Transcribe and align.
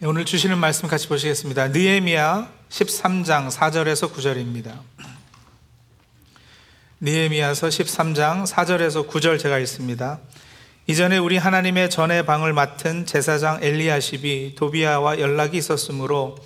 네, 0.00 0.06
오늘 0.06 0.24
주시는 0.24 0.58
말씀 0.58 0.88
같이 0.88 1.08
보시겠습니다. 1.08 1.68
느헤미야 1.68 2.48
13장 2.68 3.50
4절에서 3.50 4.12
9절입니다. 4.12 4.78
느헤미야서 7.00 7.66
13장 7.66 8.46
4절에서 8.46 9.08
9절 9.08 9.40
제가 9.40 9.58
읽습니다. 9.58 10.20
이전에 10.86 11.18
우리 11.18 11.36
하나님의 11.36 11.90
전의 11.90 12.26
방을 12.26 12.52
맡은 12.52 13.06
제사장 13.06 13.58
엘리야십이 13.60 14.54
도비아와 14.54 15.18
연락이 15.18 15.58
있었으므로 15.58 16.36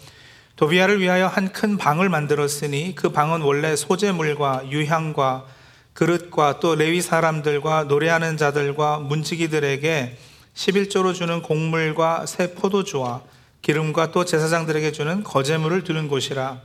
도비아를 0.56 1.02
위하여 1.02 1.26
한 1.26 1.52
큰 1.52 1.76
방을 1.76 2.08
만들었으니 2.08 2.94
그 2.94 3.12
방은 3.12 3.42
원래 3.42 3.76
소재물과 3.76 4.70
유향과 4.70 5.44
그릇과 5.92 6.58
또 6.60 6.74
레위 6.74 7.02
사람들과 7.02 7.84
노래하는 7.84 8.38
자들과 8.38 9.00
문지기들에게 9.00 10.16
11조로 10.54 11.14
주는 11.14 11.42
곡물과 11.42 12.24
새 12.24 12.54
포도주와 12.54 13.20
기름과 13.62 14.10
또 14.10 14.24
제사장들에게 14.24 14.92
주는 14.92 15.22
거제물을 15.22 15.84
두는 15.84 16.08
곳이라. 16.08 16.60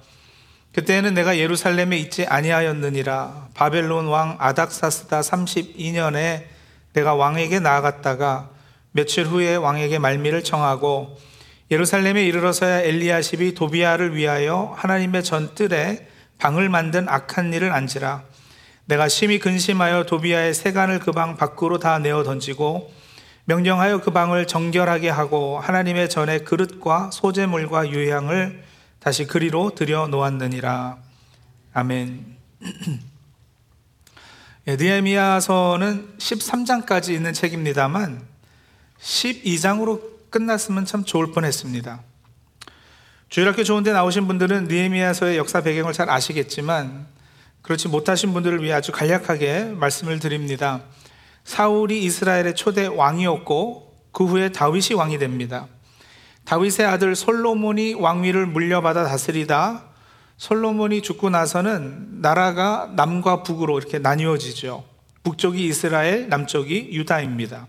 그때에는 0.74 1.14
내가 1.14 1.38
예루살렘에 1.38 1.98
있지 1.98 2.26
아니하였느니라. 2.26 3.50
바벨론 3.54 4.08
왕 4.08 4.36
아닥사스다 4.40 5.22
32년에 5.22 6.44
내가 6.94 7.16
왕에게 7.16 7.60
나아갔다가 7.60 8.50
며칠 8.92 9.26
후에 9.26 9.56
왕에게 9.56 10.00
말미를 10.00 10.44
청하고 10.44 11.18
예루살렘에 11.70 12.26
이르러서야 12.26 12.82
엘리야십이 12.82 13.54
도비아를 13.54 14.16
위하여 14.16 14.74
하나님의 14.78 15.24
전뜰에 15.24 16.08
방을 16.40 16.70
만든 16.70 17.08
악한 17.10 17.54
일을 17.54 17.72
안지라. 17.74 18.24
내가 18.86 19.08
심히 19.08 19.38
근심하여 19.38 20.06
도비아의 20.06 20.54
세간을 20.54 21.00
그 21.00 21.12
방 21.12 21.36
밖으로 21.36 21.78
다 21.78 22.00
내어 22.00 22.24
던지고 22.24 22.92
명령하여 23.48 24.02
그 24.02 24.12
방을 24.12 24.46
정결하게 24.46 25.08
하고 25.08 25.58
하나님의 25.60 26.10
전에 26.10 26.40
그릇과 26.40 27.12
소재물과 27.14 27.90
유향을 27.92 28.62
다시 29.00 29.26
그리로 29.26 29.72
들여 29.74 30.08
놓았느니라. 30.08 30.98
아멘. 31.72 32.36
예, 34.68 34.76
느헤미야서는 34.76 36.18
13장까지 36.18 37.14
있는 37.14 37.32
책입니다만 37.32 38.22
12장으로 39.00 40.02
끝났으면 40.30 40.84
참 40.84 41.06
좋을 41.06 41.32
뻔했습니다. 41.32 42.02
주일학교 43.30 43.64
좋은데 43.64 43.94
나오신 43.94 44.28
분들은 44.28 44.66
느헤미야서의 44.66 45.38
역사 45.38 45.62
배경을 45.62 45.94
잘 45.94 46.10
아시겠지만 46.10 47.08
그렇지 47.62 47.88
못하신 47.88 48.34
분들을 48.34 48.62
위해 48.62 48.74
아주 48.74 48.92
간략하게 48.92 49.76
말씀을 49.78 50.20
드립니다. 50.20 50.82
사울이 51.48 52.04
이스라엘의 52.04 52.56
초대 52.56 52.88
왕이었고 52.88 53.94
그 54.12 54.26
후에 54.26 54.50
다윗이 54.50 54.96
왕이 54.98 55.18
됩니다. 55.18 55.68
다윗의 56.44 56.86
아들 56.86 57.16
솔로몬이 57.16 57.94
왕위를 57.94 58.46
물려받아 58.48 59.06
다스리다 59.06 59.86
솔로몬이 60.36 61.02
죽고 61.02 61.30
나서는 61.30 62.22
나라가 62.22 62.92
남과 62.98 63.44
북으로 63.44 63.78
이렇게 63.78 63.98
나뉘어지죠. 63.98 64.84
북쪽이 65.24 65.66
이스라엘, 65.66 66.28
남쪽이 66.28 66.90
유다입니다. 66.92 67.68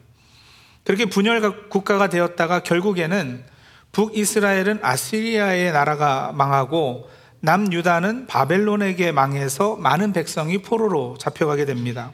그렇게 0.82 1.04
분열 1.04 1.68
국가가 1.68 2.08
되었다가 2.08 2.64
결국에는 2.64 3.44
북이스라엘은 3.92 4.80
아시리아의 4.82 5.70
나라가 5.70 6.32
망하고 6.34 7.08
남유다는 7.40 8.26
바벨론에게 8.26 9.12
망해서 9.12 9.76
많은 9.76 10.12
백성이 10.12 10.58
포로로 10.58 11.16
잡혀가게 11.18 11.64
됩니다. 11.64 12.12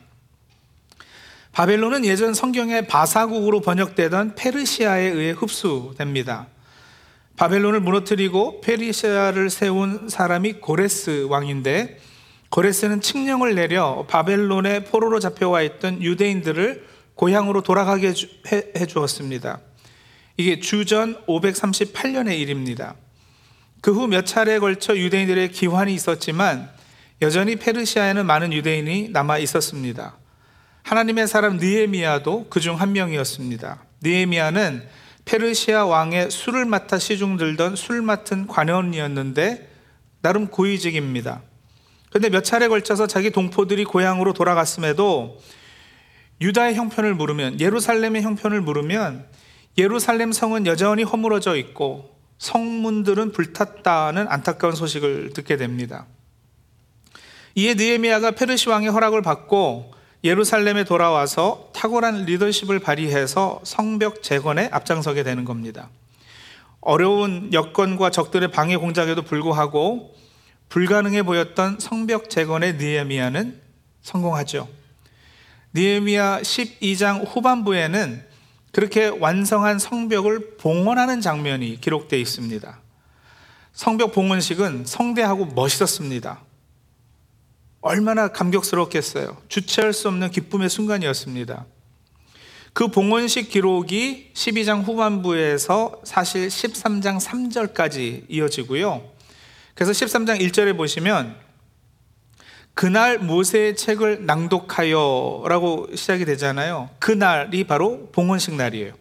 바벨론은 1.55 2.05
예전 2.05 2.35
성경의 2.35 2.89
바사국으로 2.89 3.61
번역되던 3.61 4.35
페르시아에 4.35 5.05
의해 5.05 5.31
흡수됩니다. 5.31 6.49
바벨론을 7.37 7.79
무너뜨리고 7.79 8.61
페르시아를 8.61 9.51
세운 9.51 10.09
사람이 10.09 10.55
고레스 10.55 11.27
왕인데 11.31 12.01
고레스는 12.51 13.01
칙령을 13.01 13.55
내려 13.55 14.05
바벨론의 14.09 14.87
포로로 14.87 15.21
잡혀와 15.21 15.63
있던 15.63 16.03
유대인들을 16.03 16.87
고향으로 17.15 17.63
돌아가게 17.63 18.13
해 18.77 18.87
주었습니다. 18.87 19.61
이게 20.37 20.59
주전 20.59 21.25
538년의 21.27 22.37
일입니다. 22.41 22.97
그 23.81 23.93
후 23.93 24.09
몇 24.09 24.27
차례에 24.27 24.59
걸쳐 24.59 24.97
유대인들의 24.97 25.53
기환이 25.53 25.95
있었지만 25.95 26.69
여전히 27.23 27.55
페르시아에는 27.55 28.27
많은 28.27 28.53
유대인이 28.53 29.11
남아 29.11 29.39
있었습니다. 29.39 30.17
하나님의 30.85 31.27
사람 31.27 31.57
느에미아도 31.57 32.47
그 32.51 32.61
중 32.61 32.77
한 32.77 32.93
명이었습니다. 32.93 33.83
느에미아는 34.03 34.87
페르시아 35.25 35.87
왕의 35.87 36.31
술을 36.31 36.67
맡아 36.67 36.99
시중 36.99 37.39
들던 37.39 37.77
술 37.77 38.03
맡은 38.03 38.47
관원이었는데 38.47 39.71
나름 40.21 40.49
고위직입니다. 40.49 41.43
그런데 42.11 42.29
몇 42.29 42.45
차례 42.45 42.69
걸쳐서 42.69 43.07
자기 43.07 43.31
동포들이 43.31 43.85
고향으로 43.85 44.35
돌아갔음에도 44.35 45.41
유다의 46.43 46.75
형편을 46.75 47.15
물으면 47.15 47.61
예루살렘의 47.61 48.23
형편을 48.23 48.61
물으면 48.61 49.27
예루살렘 49.79 50.33
성은 50.33 50.67
여전히 50.67 51.03
허물어져 51.03 51.57
있고 51.57 52.15
성문들은 52.39 53.33
불탔다는 53.33 54.27
안타까운 54.29 54.75
소식을 54.75 55.33
듣게 55.33 55.57
됩니다. 55.57 56.07
이에 57.55 57.75
느헤미야가 57.75 58.33
페르시 58.33 58.69
왕의 58.69 58.91
허락을 58.91 59.23
받고 59.23 59.94
예루살렘에 60.25 60.85
돌아와서 60.85 61.69
탁월한 61.75 62.25
리더십을 62.25 62.79
발휘해서 62.79 63.61
성벽 63.63 64.23
재건에 64.23 64.71
앞장서게 64.73 65.23
되는 65.23 65.45
겁니다. 65.45 65.91
어려운 66.81 67.53
여건과 67.53 68.11
적들의 68.11 68.51
방해 68.51 68.79
공작에도 68.79 69.21
불구하고 69.21 70.15
불가능해 70.71 71.25
보였던 71.25 71.79
성벽 71.79 72.31
재건의 72.31 72.77
느헤미야는 72.77 73.61
성공하죠. 74.01 74.67
느헤미야 75.75 76.41
12장 76.41 77.27
후반부에는 77.29 78.25
그렇게 78.73 79.09
완성한 79.09 79.79
성벽을 79.79 80.57
봉헌하는 80.57 81.21
장면이 81.21 81.83
기록되어 81.83 82.19
있습니다. 82.19 82.81
성벽 83.75 84.13
봉헌식은 84.13 84.87
성대하고 84.87 85.47
멋있었습니다. 85.47 86.44
얼마나 87.87 88.29
감격스럽겠어요. 88.29 89.37
주체할 89.49 89.93
수 89.93 90.09
없는 90.09 90.31
기쁨의 90.31 90.71
순간이었습니다. 90.71 91.67
그 92.73 92.89
봉헌식 92.89 93.51
기록이 93.51 94.31
12장 94.33 94.83
후반부에서 94.83 96.01
사실 96.03 96.49
13장 96.49 97.21
3절까지 97.21 98.25
이어지고요. 98.31 99.07
그래서 99.75 99.93
13장 99.93 100.41
1절에 100.41 100.75
보시면 100.79 101.37
그날 102.73 103.19
모세의 103.19 103.77
책을 103.77 104.25
낭독하여 104.25 105.45
라고 105.47 105.87
시작이 105.95 106.25
되잖아요. 106.25 106.89
그날이 106.99 107.65
바로 107.65 108.09
봉헌식 108.13 108.55
날이에요. 108.55 108.95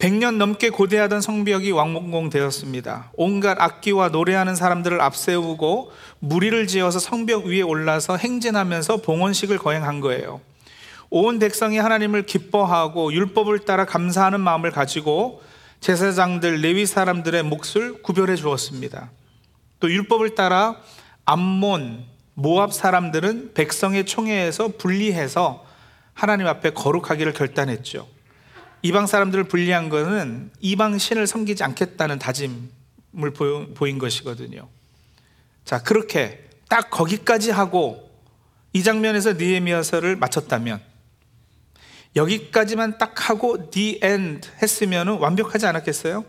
100년 0.00 0.36
넘게 0.36 0.70
고대하던 0.70 1.20
성벽이 1.20 1.72
왕복공되었습니다. 1.72 3.12
온갖 3.16 3.60
악기와 3.60 4.08
노래하는 4.08 4.54
사람들을 4.56 4.98
앞세우고 4.98 5.92
무리를 6.20 6.66
지어서 6.66 6.98
성벽 6.98 7.44
위에 7.44 7.60
올라서 7.60 8.16
행진하면서 8.16 9.02
봉헌식을 9.02 9.58
거행한 9.58 10.00
거예요. 10.00 10.40
온 11.10 11.38
백성이 11.38 11.76
하나님을 11.76 12.24
기뻐하고 12.24 13.12
율법을 13.12 13.60
따라 13.60 13.84
감사하는 13.84 14.40
마음을 14.40 14.70
가지고 14.70 15.42
제사장들, 15.80 16.62
레위 16.62 16.86
사람들의 16.86 17.42
몫을 17.42 18.02
구별해 18.02 18.36
주었습니다. 18.36 19.10
또 19.80 19.90
율법을 19.90 20.34
따라 20.34 20.76
암몬, 21.26 22.06
모압 22.34 22.72
사람들은 22.72 23.52
백성의 23.52 24.06
총회에서 24.06 24.68
분리해서 24.78 25.66
하나님 26.14 26.46
앞에 26.46 26.70
거룩하기를 26.70 27.34
결단했죠. 27.34 28.06
이방 28.82 29.06
사람들을 29.06 29.44
분리한 29.44 29.88
것은 29.88 30.50
이방 30.60 30.98
신을 30.98 31.26
섬기지 31.26 31.62
않겠다는 31.64 32.18
다짐을 32.18 32.60
보인 33.74 33.98
것이거든요. 33.98 34.68
자, 35.64 35.82
그렇게 35.82 36.48
딱 36.68 36.90
거기까지 36.90 37.50
하고 37.50 38.10
이 38.72 38.82
장면에서 38.82 39.34
니에미아서를 39.34 40.16
마쳤다면 40.16 40.80
여기까지만 42.16 42.98
딱 42.98 43.28
하고 43.28 43.70
the 43.70 44.00
했으면 44.62 45.08
완벽하지 45.18 45.66
않았겠어요? 45.66 46.24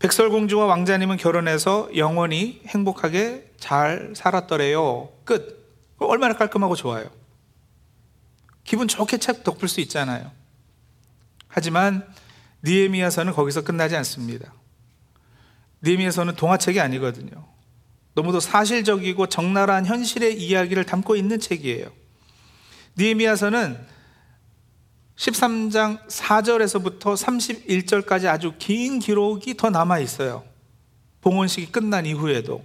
백설공주와 0.00 0.66
왕자님은 0.66 1.16
결혼해서 1.16 1.88
영원히 1.96 2.60
행복하게 2.66 3.52
잘 3.58 4.12
살았더래요. 4.14 5.10
끝. 5.24 5.64
얼마나 5.98 6.34
깔끔하고 6.34 6.74
좋아요. 6.74 7.06
기분 8.64 8.88
좋게 8.88 9.18
책 9.18 9.44
덮을 9.44 9.68
수 9.68 9.80
있잖아요. 9.80 10.30
하지만 11.54 12.04
니에미아서는 12.64 13.32
거기서 13.32 13.62
끝나지 13.62 13.94
않습니다. 13.94 14.52
니에미아서는 15.84 16.34
동화책이 16.34 16.80
아니거든요. 16.80 17.46
너무도 18.14 18.40
사실적이고 18.40 19.28
적나라한 19.28 19.86
현실의 19.86 20.36
이야기를 20.42 20.84
담고 20.84 21.14
있는 21.14 21.38
책이에요. 21.38 21.92
니에미아서는 22.98 23.78
13장 25.14 26.04
4절에서부터 26.08 27.14
31절까지 27.14 28.26
아주 28.26 28.54
긴 28.58 28.98
기록이 28.98 29.56
더 29.56 29.70
남아 29.70 30.00
있어요. 30.00 30.42
봉헌식이 31.20 31.70
끝난 31.70 32.04
이후에도. 32.04 32.64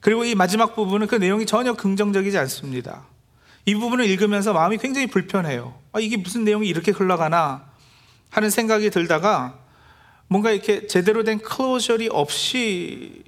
그리고 0.00 0.26
이 0.26 0.34
마지막 0.34 0.76
부분은 0.76 1.06
그 1.06 1.14
내용이 1.14 1.46
전혀 1.46 1.72
긍정적이지 1.72 2.36
않습니다. 2.36 3.06
이 3.64 3.74
부분을 3.74 4.04
읽으면서 4.04 4.52
마음이 4.52 4.76
굉장히 4.76 5.06
불편해요. 5.06 5.80
아, 5.92 6.00
이게 6.00 6.18
무슨 6.18 6.44
내용이 6.44 6.68
이렇게 6.68 6.90
흘러가나 6.90 7.71
하는 8.32 8.48
생각이 8.48 8.88
들다가 8.88 9.58
뭔가 10.26 10.50
이렇게 10.50 10.86
제대로 10.86 11.22
된 11.22 11.38
클로저리 11.38 12.08
없이 12.10 13.24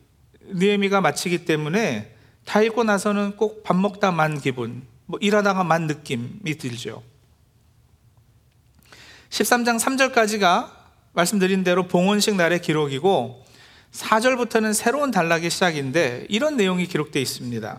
느헤미가 0.47 1.03
마치기 1.03 1.45
때문에 1.45 2.15
다 2.47 2.63
읽고 2.63 2.85
나서는 2.85 3.37
꼭 3.37 3.63
밥 3.63 3.77
먹다 3.77 4.11
만 4.13 4.41
기분, 4.41 4.83
뭐 5.05 5.19
일하다가 5.21 5.63
만 5.63 5.87
느낌이 5.87 6.57
들죠. 6.59 7.03
13장 9.29 9.79
3절까지가 9.79 10.71
말씀드린 11.13 11.65
대로 11.65 11.87
봉헌식 11.87 12.37
날의 12.37 12.63
기록이고 12.63 13.45
4절부터는 13.93 14.73
새로운 14.73 15.11
단락의 15.11 15.51
시작인데 15.51 16.27
이런 16.31 16.57
내용이 16.57 16.87
기록되어 16.87 17.21
있습니다. 17.21 17.79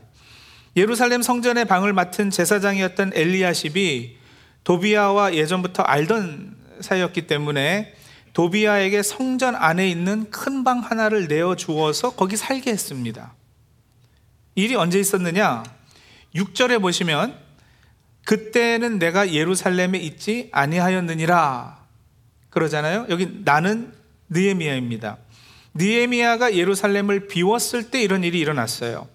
예루살렘 0.78 1.24
성전의 1.24 1.66
방을 1.66 1.94
맡은 1.94 2.30
제사장이었던 2.30 3.14
엘리야십이 3.16 4.18
도비아와 4.64 5.34
예전부터 5.34 5.84
알던 5.84 6.55
사이였기 6.82 7.28
때문에 7.28 7.94
도비아에게 8.34 9.02
성전 9.02 9.56
안에 9.56 9.90
있는 9.90 10.30
큰 10.30 10.64
방 10.64 10.80
하나를 10.80 11.28
내어 11.28 11.56
주어서 11.56 12.12
거기 12.16 12.36
살게 12.36 12.72
했습니다. 12.72 13.34
일이 14.56 14.76
언제 14.76 15.00
있었느냐? 15.00 15.64
6절에 16.34 16.82
보시면 16.82 17.38
그때는 18.26 18.98
내가 19.00 19.32
예루살렘에 19.32 20.00
있지 20.00 20.50
아니하였느니라 20.52 21.86
그러잖아요. 22.50 23.06
여기 23.10 23.42
나는 23.44 23.94
느헤미야입니다. 24.30 25.18
느헤미야가 25.76 26.56
예루살렘을 26.56 27.28
비웠을 27.28 27.92
때 27.92 28.02
이런 28.02 28.24
일이 28.24 28.40
일어났어요. 28.40 29.08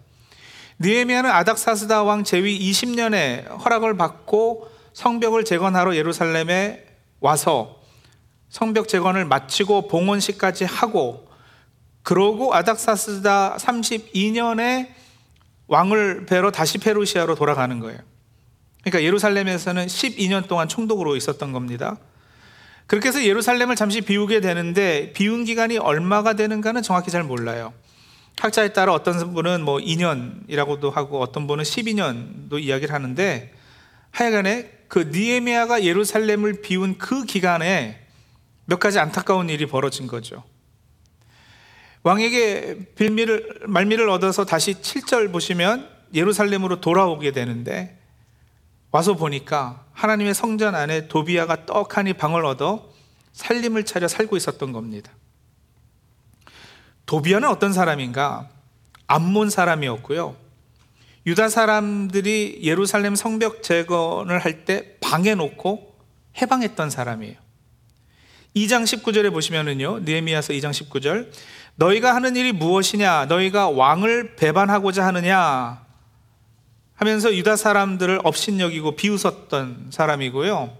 느헤미야는 0.78 1.30
아닥사스다 1.30 2.04
왕 2.04 2.22
제위 2.22 2.58
20년에 2.70 3.48
허락을 3.64 3.96
받고 3.96 4.70
성벽을 4.92 5.44
재건하러 5.44 5.96
예루살렘에 5.96 6.86
와서 7.20 7.80
성벽 8.48 8.88
재건을 8.88 9.24
마치고 9.24 9.88
봉헌식까지 9.88 10.64
하고 10.64 11.28
그러고 12.02 12.54
아닥사스다 12.54 13.56
32년에 13.56 14.88
왕을 15.68 16.26
뵈러 16.26 16.50
다시 16.50 16.78
페르시아로 16.78 17.36
돌아가는 17.36 17.78
거예요. 17.78 17.98
그러니까 18.82 19.04
예루살렘에서는 19.04 19.86
12년 19.86 20.48
동안 20.48 20.66
총독으로 20.66 21.14
있었던 21.16 21.52
겁니다. 21.52 21.98
그렇게 22.86 23.08
해서 23.08 23.24
예루살렘을 23.24 23.76
잠시 23.76 24.00
비우게 24.00 24.40
되는데 24.40 25.12
비운 25.12 25.44
기간이 25.44 25.78
얼마가 25.78 26.32
되는가는 26.32 26.82
정확히 26.82 27.12
잘 27.12 27.22
몰라요. 27.22 27.72
학자에 28.38 28.72
따라 28.72 28.92
어떤 28.92 29.32
분은 29.32 29.62
뭐 29.62 29.78
2년이라고도 29.78 30.92
하고 30.92 31.20
어떤 31.20 31.46
분은 31.46 31.62
12년도 31.62 32.60
이야기를 32.60 32.92
하는데 32.92 33.52
하여간에 34.10 34.79
그 34.90 35.08
니에미아가 35.12 35.84
예루살렘을 35.84 36.62
비운 36.62 36.98
그 36.98 37.24
기간에 37.24 38.04
몇 38.64 38.80
가지 38.80 38.98
안타까운 38.98 39.48
일이 39.48 39.66
벌어진 39.66 40.08
거죠. 40.08 40.42
왕에게 42.02 42.94
빌미를 42.96 43.60
말미를 43.68 44.08
얻어서 44.08 44.44
다시 44.44 44.74
7절 44.74 45.30
보시면 45.30 45.88
예루살렘으로 46.12 46.80
돌아오게 46.80 47.30
되는데 47.30 48.00
와서 48.90 49.14
보니까 49.14 49.86
하나님의 49.92 50.34
성전 50.34 50.74
안에 50.74 51.06
도비아가 51.06 51.66
떡하니 51.66 52.14
방을 52.14 52.44
얻어 52.44 52.92
살림을 53.32 53.84
차려 53.84 54.08
살고 54.08 54.36
있었던 54.36 54.72
겁니다. 54.72 55.12
도비아는 57.06 57.48
어떤 57.48 57.72
사람인가? 57.72 58.48
암몬 59.06 59.50
사람이었고요. 59.50 60.34
유다 61.30 61.48
사람들이 61.48 62.58
예루살렘 62.64 63.14
성벽 63.14 63.62
재건을 63.62 64.40
할 64.40 64.64
때 64.64 64.96
방해 65.00 65.36
놓고 65.36 65.94
해방했던 66.42 66.90
사람이에요. 66.90 67.36
2장 68.56 68.82
19절에 68.82 69.32
보시면은요. 69.32 70.00
느헤미야서 70.00 70.54
2장 70.54 70.70
19절. 70.72 71.30
너희가 71.76 72.16
하는 72.16 72.34
일이 72.34 72.50
무엇이냐? 72.50 73.26
너희가 73.26 73.70
왕을 73.70 74.34
배반하고자 74.34 75.06
하느냐? 75.06 75.86
하면서 76.96 77.32
유다 77.32 77.54
사람들을 77.54 78.22
업신여기고 78.24 78.96
비웃었던 78.96 79.90
사람이고요. 79.90 80.76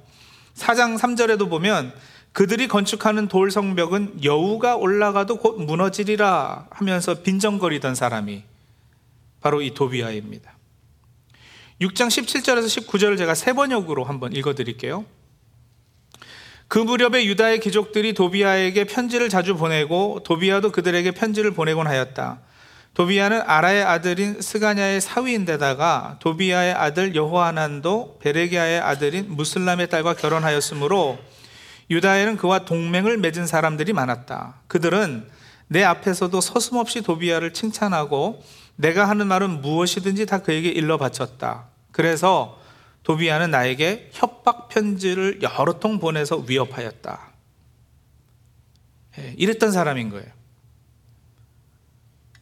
4장 0.56 0.98
3절에도 0.98 1.48
보면 1.48 1.94
그들이 2.32 2.66
건축하는 2.66 3.28
돌 3.28 3.52
성벽은 3.52 4.24
여우가 4.24 4.74
올라가도 4.74 5.36
곧 5.36 5.62
무너지리라 5.62 6.66
하면서 6.70 7.14
빈정거리던 7.22 7.94
사람이 7.94 8.49
바로 9.40 9.62
이 9.62 9.74
도비아입니다. 9.74 10.56
6장 11.80 12.08
17절에서 12.08 12.86
19절을 12.86 13.16
제가 13.16 13.34
세 13.34 13.52
번역으로 13.52 14.04
한번 14.04 14.32
읽어 14.34 14.54
드릴게요. 14.54 15.06
그 16.68 16.78
무렵에 16.78 17.24
유다의 17.24 17.60
귀족들이 17.60 18.12
도비아에게 18.12 18.84
편지를 18.84 19.28
자주 19.28 19.56
보내고 19.56 20.20
도비아도 20.22 20.70
그들에게 20.70 21.10
편지를 21.12 21.50
보내곤 21.52 21.86
하였다. 21.86 22.40
도비아는 22.94 23.42
아라의 23.46 23.82
아들인 23.82 24.40
스가냐의 24.40 25.00
사위인데다가 25.00 26.18
도비아의 26.20 26.74
아들 26.74 27.14
여호하난도 27.14 28.18
베레기아의 28.20 28.80
아들인 28.80 29.34
무슬람의 29.34 29.88
딸과 29.88 30.14
결혼하였으므로 30.14 31.18
유다에는 31.90 32.36
그와 32.36 32.60
동맹을 32.60 33.18
맺은 33.18 33.46
사람들이 33.46 33.92
많았다. 33.92 34.60
그들은 34.68 35.28
내 35.66 35.82
앞에서도 35.82 36.40
서슴없이 36.40 37.00
도비아를 37.00 37.52
칭찬하고 37.52 38.42
내가 38.80 39.08
하는 39.08 39.26
말은 39.26 39.60
무엇이든지 39.60 40.24
다 40.26 40.38
그에게 40.38 40.70
일러 40.70 40.96
바쳤다. 40.96 41.66
그래서 41.92 42.58
도비아는 43.02 43.50
나에게 43.50 44.08
협박 44.12 44.68
편지를 44.68 45.40
여러 45.42 45.78
통 45.78 45.98
보내서 45.98 46.36
위협하였다. 46.36 47.32
예, 49.18 49.34
이랬던 49.36 49.72
사람인 49.72 50.08
거예요. 50.08 50.26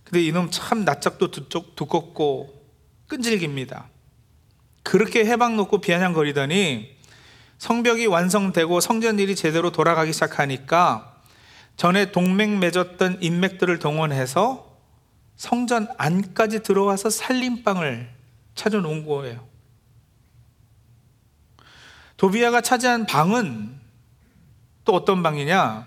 근데 0.04 0.22
이놈 0.22 0.50
참 0.50 0.84
낯짝도 0.84 1.30
두껍고 1.30 2.64
끈질깁니다. 3.08 3.88
그렇게 4.84 5.24
해방 5.26 5.56
놓고 5.56 5.80
비아냥거리더니 5.80 6.96
성벽이 7.58 8.06
완성되고 8.06 8.80
성전 8.80 9.18
일이 9.18 9.34
제대로 9.34 9.72
돌아가기 9.72 10.12
시작하니까 10.12 11.16
전에 11.76 12.12
동맹 12.12 12.60
맺었던 12.60 13.18
인맥들을 13.20 13.80
동원해서 13.80 14.67
성전 15.38 15.86
안까지 15.96 16.64
들어와서 16.64 17.10
살림방을 17.10 18.10
찾아놓은 18.56 19.06
거예요. 19.06 19.46
도비아가 22.16 22.60
차지한 22.60 23.06
방은 23.06 23.78
또 24.84 24.94
어떤 24.94 25.22
방이냐? 25.22 25.86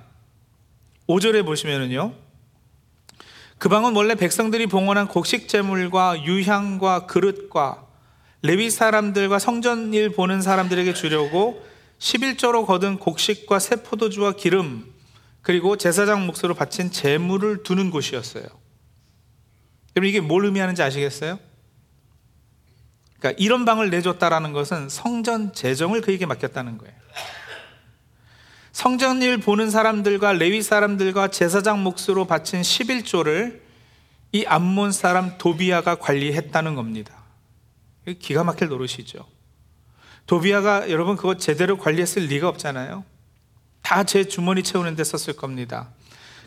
5절에 1.07 1.45
보시면은요. 1.45 2.13
그 3.57 3.67
방은 3.67 3.93
원래 3.93 4.15
백성들이 4.15 4.67
봉헌한 4.67 5.09
곡식 5.09 5.49
제물과 5.49 6.23
유향과 6.23 7.07
그릇과 7.07 7.85
레위 8.41 8.69
사람들과 8.69 9.37
성전 9.37 9.93
일 9.93 10.11
보는 10.11 10.41
사람들에게 10.41 10.93
주려고 10.93 11.61
11조로 11.99 12.65
거둔 12.65 12.97
곡식과 12.97 13.59
새 13.59 13.83
포도주와 13.83 14.31
기름 14.31 14.91
그리고 15.41 15.75
제사장 15.75 16.25
몫으로 16.25 16.55
바친 16.55 16.89
제물을 16.89 17.63
두는 17.63 17.91
곳이었어요. 17.91 18.60
여러분 19.95 20.09
이게 20.09 20.21
뭘 20.21 20.45
의미하는지 20.45 20.81
아시겠어요? 20.81 21.39
그러니까 23.19 23.41
이런 23.43 23.65
방을 23.65 23.89
내줬다라는 23.89 24.51
것은 24.53 24.89
성전 24.89 25.53
재정을 25.53 26.01
그에게 26.01 26.25
맡겼다는 26.25 26.77
거예요. 26.77 26.93
성전 28.71 29.21
일 29.21 29.37
보는 29.37 29.69
사람들과 29.69 30.33
레위 30.33 30.61
사람들과 30.61 31.27
제사장 31.27 31.83
몫으로 31.83 32.25
바친 32.25 32.61
11조를 32.61 33.61
이 34.31 34.45
암몬 34.45 34.91
사람 34.93 35.37
도비아가 35.37 35.95
관리했다는 35.95 36.75
겁니다. 36.75 37.15
기가 38.19 38.43
막힐 38.43 38.69
노릇이죠. 38.69 39.27
도비아가 40.25 40.89
여러분 40.89 41.17
그거 41.17 41.35
제대로 41.37 41.77
관리했을 41.77 42.23
리가 42.23 42.47
없잖아요. 42.47 43.03
다 43.81 44.03
제 44.03 44.23
주머니 44.23 44.63
채우는 44.63 44.95
데 44.95 45.03
썼을 45.03 45.35
겁니다. 45.35 45.89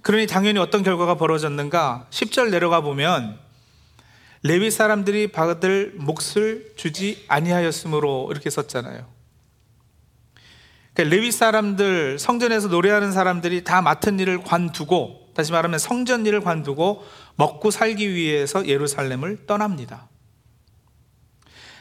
그러니 0.05 0.27
당연히 0.27 0.59
어떤 0.59 0.83
결과가 0.83 1.15
벌어졌는가? 1.15 2.09
10절 2.11 2.51
내려가 2.51 2.83
보면 2.83 3.39
레위 4.43 4.71
사람들이 4.71 5.29
받을 5.29 5.95
몫을 5.97 6.75
주지 6.77 7.25
아니하였으므로 7.27 8.29
이렇게 8.31 8.51
썼잖아요. 8.51 9.07
그러니까 10.93 11.17
레위 11.17 11.33
사람들 11.33 12.19
성전에서 12.19 12.69
노래하는 12.69 13.13
사람들이 13.13 13.65
다 13.65 13.81
맡은 13.81 14.21
일을 14.21 14.43
관두고 14.43 15.31
다시 15.35 15.53
말하면 15.53 15.79
성전 15.79 16.27
일을 16.27 16.43
관두고 16.43 17.03
먹고 17.37 17.71
살기 17.71 18.13
위해서 18.13 18.69
예루살렘을 18.69 19.47
떠납니다. 19.47 20.11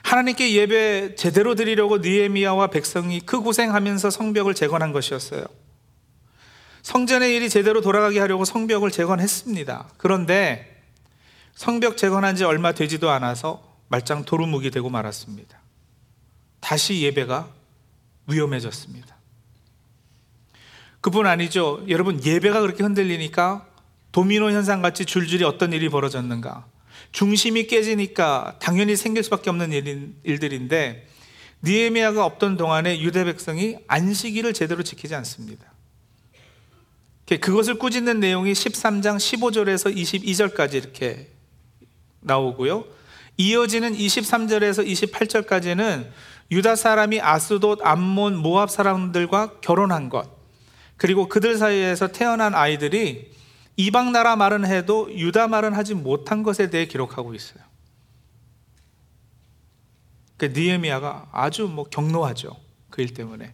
하나님께 0.04 0.54
예배 0.54 1.16
제대로 1.16 1.56
드리려고 1.56 1.98
느헤미야와 1.98 2.68
백성이 2.68 3.20
그 3.20 3.42
고생하면서 3.42 4.10
성벽을 4.10 4.54
재건한 4.54 4.94
것이었어요. 4.94 5.44
성전의 6.84 7.36
일이 7.36 7.50
제대로 7.50 7.82
돌아가게 7.82 8.20
하려고 8.20 8.46
성벽을 8.46 8.92
재건했습니다. 8.92 9.90
그런데 9.98 10.84
성벽 11.56 11.98
재건한 11.98 12.36
지 12.36 12.44
얼마 12.44 12.74
되지도 12.74 13.10
않아서 13.10 13.78
말짱 13.88 14.26
도루묵이 14.26 14.70
되고 14.70 14.90
말았습니다. 14.90 15.60
다시 16.60 17.02
예배가 17.02 17.50
위험해졌습니다. 18.28 19.16
그뿐 21.02 21.26
아니죠. 21.26 21.84
여러분, 21.90 22.24
예배가 22.24 22.62
그렇게 22.62 22.84
흔들리니까 22.84 23.68
도미노 24.12 24.52
현상 24.52 24.82
같이 24.82 25.06
줄줄이 25.06 25.44
어떤 25.44 25.74
일이 25.74 25.90
벌어졌는가. 25.90 26.66
중심이 27.12 27.68
깨지니까 27.68 28.58
당연히 28.60 28.96
생길 28.96 29.24
수밖에 29.24 29.50
없는 29.50 30.16
일들인데 30.24 31.08
니에미아가 31.64 32.26
없던 32.26 32.58
동안에 32.58 33.00
유대 33.02 33.24
백성이 33.24 33.78
안식일을 33.88 34.54
제대로 34.54 34.84
지키지 34.84 35.16
않습니다. 35.16 35.73
그것을 37.28 37.80
꾸짖는 37.80 38.20
내용이 38.20 38.54
13장 38.54 39.18
15절에서 39.18 39.96
22절까지 39.96 40.74
이렇게 40.74 41.30
나오고요. 42.20 42.86
이어지는 43.38 43.94
23절에서 43.94 44.86
28절까지는 44.86 46.10
유다 46.52 46.76
사람이 46.76 47.22
아스돗, 47.22 47.80
암몬, 47.82 48.38
모압 48.38 48.70
사람들과 48.70 49.60
결혼한 49.62 50.10
것, 50.10 50.30
그리고 50.98 51.28
그들 51.28 51.58
사이에서 51.58 52.10
태어난 52.10 52.54
아이들이 52.54 53.32
이방 53.76 54.12
나라 54.12 54.36
말은 54.36 54.66
해도 54.66 55.10
유다 55.12 55.48
말은 55.48 55.74
하지 55.74 55.96
못한 55.96 56.44
것에 56.44 56.70
대해 56.70 56.86
기록하고 56.86 57.34
있어요. 57.34 57.64
그 60.38 60.46
니에미아가 60.46 61.30
아주 61.32 61.64
뭐 61.68 61.86
경로하죠. 61.86 62.56
그 62.90 63.02
일 63.02 63.14
때문에. 63.14 63.54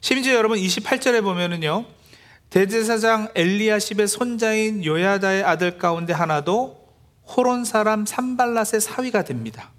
심지어 0.00 0.34
여러분 0.34 0.58
28절에 0.58 1.22
보면은요. 1.22 1.84
대제사장 2.52 3.28
엘리야십의 3.34 4.06
손자인 4.06 4.84
요야다의 4.84 5.42
아들 5.42 5.78
가운데 5.78 6.12
하나도 6.12 6.86
호론 7.26 7.64
사람 7.64 8.04
산발랏의 8.04 8.78
사위가 8.78 9.24
됩니다. 9.24 9.70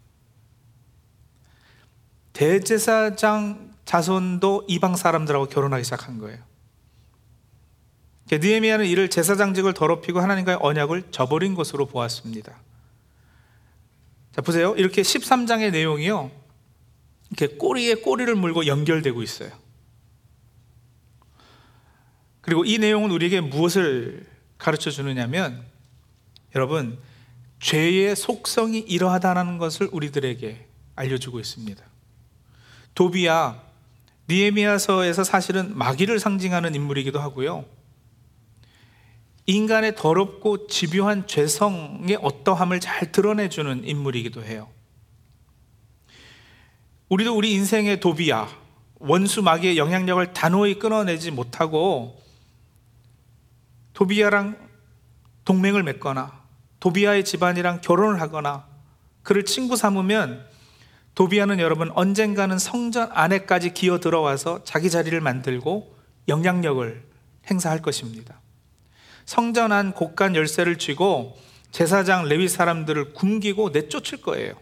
대제사장 2.34 3.74
자손도 3.86 4.66
이방 4.68 4.96
사람들하고 4.96 5.50
결혼하기 5.50 5.84
시작한 5.84 6.18
거예요. 6.18 6.40
느헤미야는 8.32 8.88
이를 8.88 9.08
제사장직을 9.08 9.76
더럽히고 9.76 10.20
하나님과의 10.20 10.58
언약을 10.60 11.12
저버린 11.12 11.54
것으로 11.54 11.86
보았습니다. 11.86 12.56
자 14.36 14.42
보세요. 14.42 14.74
이렇게 14.78 15.04
13장의 15.04 15.72
내용이요. 15.72 16.32
이렇게 17.30 17.56
꼬리에 17.56 17.96
꼬리를 17.96 18.34
물고 18.34 18.66
연결되고 18.66 19.22
있어요. 19.22 19.63
그리고 22.44 22.66
이 22.66 22.78
내용은 22.78 23.10
우리에게 23.10 23.40
무엇을 23.40 24.26
가르쳐 24.58 24.92
주느냐면 24.92 25.64
여러분 26.56 27.00
죄의 27.60 28.18
속성이 28.18 28.80
이러하다는 28.80 29.60
것을 29.60 29.88
우리들에게 29.92 30.68
알려주고 30.96 31.40
있습니다. 31.40 31.82
도비야 32.96 33.64
니에미아서에서 34.30 35.24
사실은 35.24 35.78
마귀를 35.78 36.20
상징하는 36.20 36.76
인물이기도 36.76 37.18
하고요. 37.18 37.64
인간의 39.46 39.96
더럽고 39.96 40.68
집요한 40.68 41.26
죄성의 41.26 42.18
어떠함을 42.22 42.82
잘 42.82 43.14
드러내주는 43.14 43.86
인물이기도 43.86 44.44
해요. 44.44 44.70
우리도 47.08 47.36
우리 47.38 47.54
인생의 47.54 48.02
도비야, 48.02 48.50
원수 49.00 49.42
마귀의 49.42 49.78
영향력을 49.78 50.34
단호히 50.34 50.78
끊어내지 50.78 51.32
못하고 51.32 52.22
도비야랑 53.94 54.58
동맹을 55.46 55.84
맺거나 55.84 56.44
도비아의 56.80 57.26
집안이랑 57.26 57.82
결혼을 57.82 58.22
하거나 58.22 58.66
그를 59.22 59.46
친구 59.46 59.76
삼으면 59.76 60.46
도비아는 61.16 61.60
여러분 61.60 61.92
언젠가는 61.94 62.58
성전 62.58 63.10
안에까지 63.12 63.74
기어 63.74 64.00
들어와서 64.00 64.64
자기 64.64 64.90
자리를 64.90 65.20
만들고 65.22 65.96
영향력을 66.28 67.04
행사할 67.50 67.82
것입니다. 67.82 68.42
성전 69.26 69.72
안 69.72 69.94
곡간 69.94 70.36
열쇠를 70.36 70.78
쥐고 70.78 71.38
제사장 71.72 72.26
레위 72.26 72.48
사람들을 72.48 73.14
굶기고 73.14 73.70
내쫓을 73.70 74.22
거예요. 74.22 74.54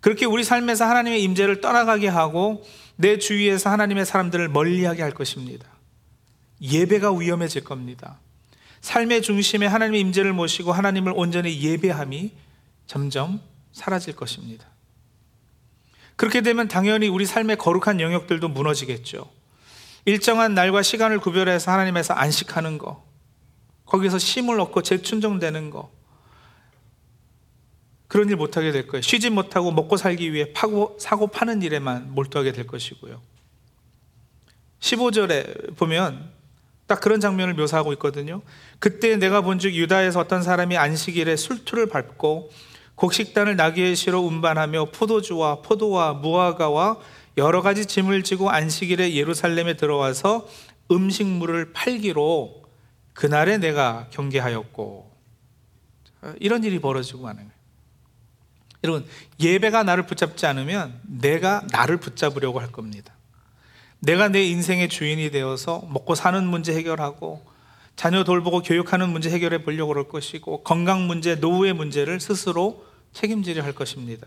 그렇게 0.00 0.26
우리 0.26 0.44
삶에서 0.44 0.84
하나님의 0.84 1.22
임재를 1.22 1.60
떠나가게 1.60 2.08
하고 2.08 2.62
내 2.96 3.18
주위에서 3.18 3.70
하나님의 3.70 4.04
사람들을 4.04 4.48
멀리하게 4.48 5.02
할 5.02 5.12
것입니다. 5.12 5.66
예배가 6.60 7.12
위험해질 7.12 7.64
겁니다. 7.64 8.18
삶의 8.80 9.22
중심에 9.22 9.66
하나님의 9.66 10.00
임재를 10.00 10.32
모시고 10.32 10.72
하나님을 10.72 11.12
온전히 11.16 11.60
예배함이 11.60 12.32
점점 12.86 13.40
사라질 13.72 14.14
것입니다. 14.14 14.66
그렇게 16.16 16.42
되면 16.42 16.68
당연히 16.68 17.08
우리 17.08 17.26
삶의 17.26 17.56
거룩한 17.56 18.00
영역들도 18.00 18.48
무너지겠죠. 18.48 19.30
일정한 20.04 20.54
날과 20.54 20.82
시간을 20.82 21.18
구별해서 21.18 21.72
하나님에서 21.72 22.14
안식하는 22.14 22.78
거, 22.78 23.04
거기서 23.86 24.18
심을 24.18 24.60
얻고 24.60 24.82
재충전되는 24.82 25.70
거, 25.70 25.90
그런 28.06 28.28
일 28.28 28.36
못하게 28.36 28.70
될 28.70 28.86
거예요. 28.86 29.02
쉬지 29.02 29.30
못하고 29.30 29.72
먹고 29.72 29.96
살기 29.96 30.32
위해 30.32 30.52
파고, 30.52 30.96
사고 31.00 31.26
파는 31.26 31.62
일에만 31.62 32.14
몰두하게 32.14 32.52
될 32.52 32.66
것이고요. 32.66 33.20
15절에 34.80 35.76
보면 35.76 36.33
딱 36.86 37.00
그런 37.00 37.20
장면을 37.20 37.54
묘사하고 37.54 37.92
있거든요. 37.94 38.42
그때 38.78 39.16
내가 39.16 39.40
본즉 39.40 39.74
유다에서 39.74 40.20
어떤 40.20 40.42
사람이 40.42 40.76
안식일에 40.76 41.36
술투를 41.36 41.88
밟고 41.88 42.50
곡식단을 42.96 43.56
나귀의 43.56 43.96
시로 43.96 44.20
운반하며 44.20 44.90
포도주와 44.92 45.62
포도와 45.62 46.12
무화과와 46.12 46.98
여러 47.36 47.62
가지 47.62 47.86
짐을 47.86 48.22
지고 48.22 48.50
안식일에 48.50 49.14
예루살렘에 49.14 49.74
들어와서 49.74 50.46
음식물을 50.90 51.72
팔기로 51.72 52.62
그날에 53.14 53.58
내가 53.58 54.08
경계하였고 54.10 55.10
이런 56.38 56.64
일이 56.64 56.78
벌어지고 56.78 57.22
마는 57.22 57.36
거예요. 57.36 57.54
여러분 58.84 59.06
예배가 59.40 59.82
나를 59.82 60.06
붙잡지 60.06 60.46
않으면 60.46 61.00
내가 61.02 61.66
나를 61.72 61.96
붙잡으려고 61.96 62.60
할 62.60 62.70
겁니다. 62.70 63.13
내가 64.04 64.28
내 64.28 64.44
인생의 64.44 64.88
주인이 64.88 65.30
되어서 65.30 65.86
먹고 65.90 66.14
사는 66.14 66.46
문제 66.46 66.74
해결하고 66.74 67.44
자녀 67.96 68.24
돌보고 68.24 68.62
교육하는 68.62 69.08
문제 69.10 69.30
해결해 69.30 69.62
보려고 69.62 69.88
그럴 69.88 70.08
것이고 70.08 70.62
건강 70.62 71.06
문제, 71.06 71.36
노후의 71.36 71.72
문제를 71.72 72.20
스스로 72.20 72.84
책임지려 73.12 73.62
할 73.62 73.72
것입니다. 73.72 74.26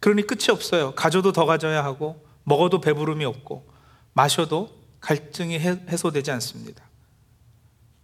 그러니 0.00 0.26
끝이 0.26 0.50
없어요. 0.50 0.94
가져도 0.94 1.32
더 1.32 1.46
가져야 1.46 1.82
하고 1.82 2.24
먹어도 2.44 2.80
배부름이 2.80 3.24
없고 3.24 3.66
마셔도 4.12 4.70
갈증이 5.00 5.58
해소되지 5.58 6.30
않습니다. 6.32 6.84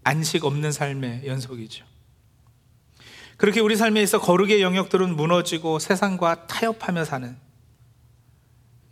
안식 0.02 0.44
없는 0.44 0.72
삶의 0.72 1.26
연속이죠. 1.26 1.84
그렇게 3.36 3.60
우리 3.60 3.76
삶에 3.76 4.02
있어 4.02 4.18
거룩의 4.18 4.62
영역들은 4.62 5.14
무너지고 5.14 5.78
세상과 5.78 6.46
타협하며 6.46 7.04
사는 7.04 7.36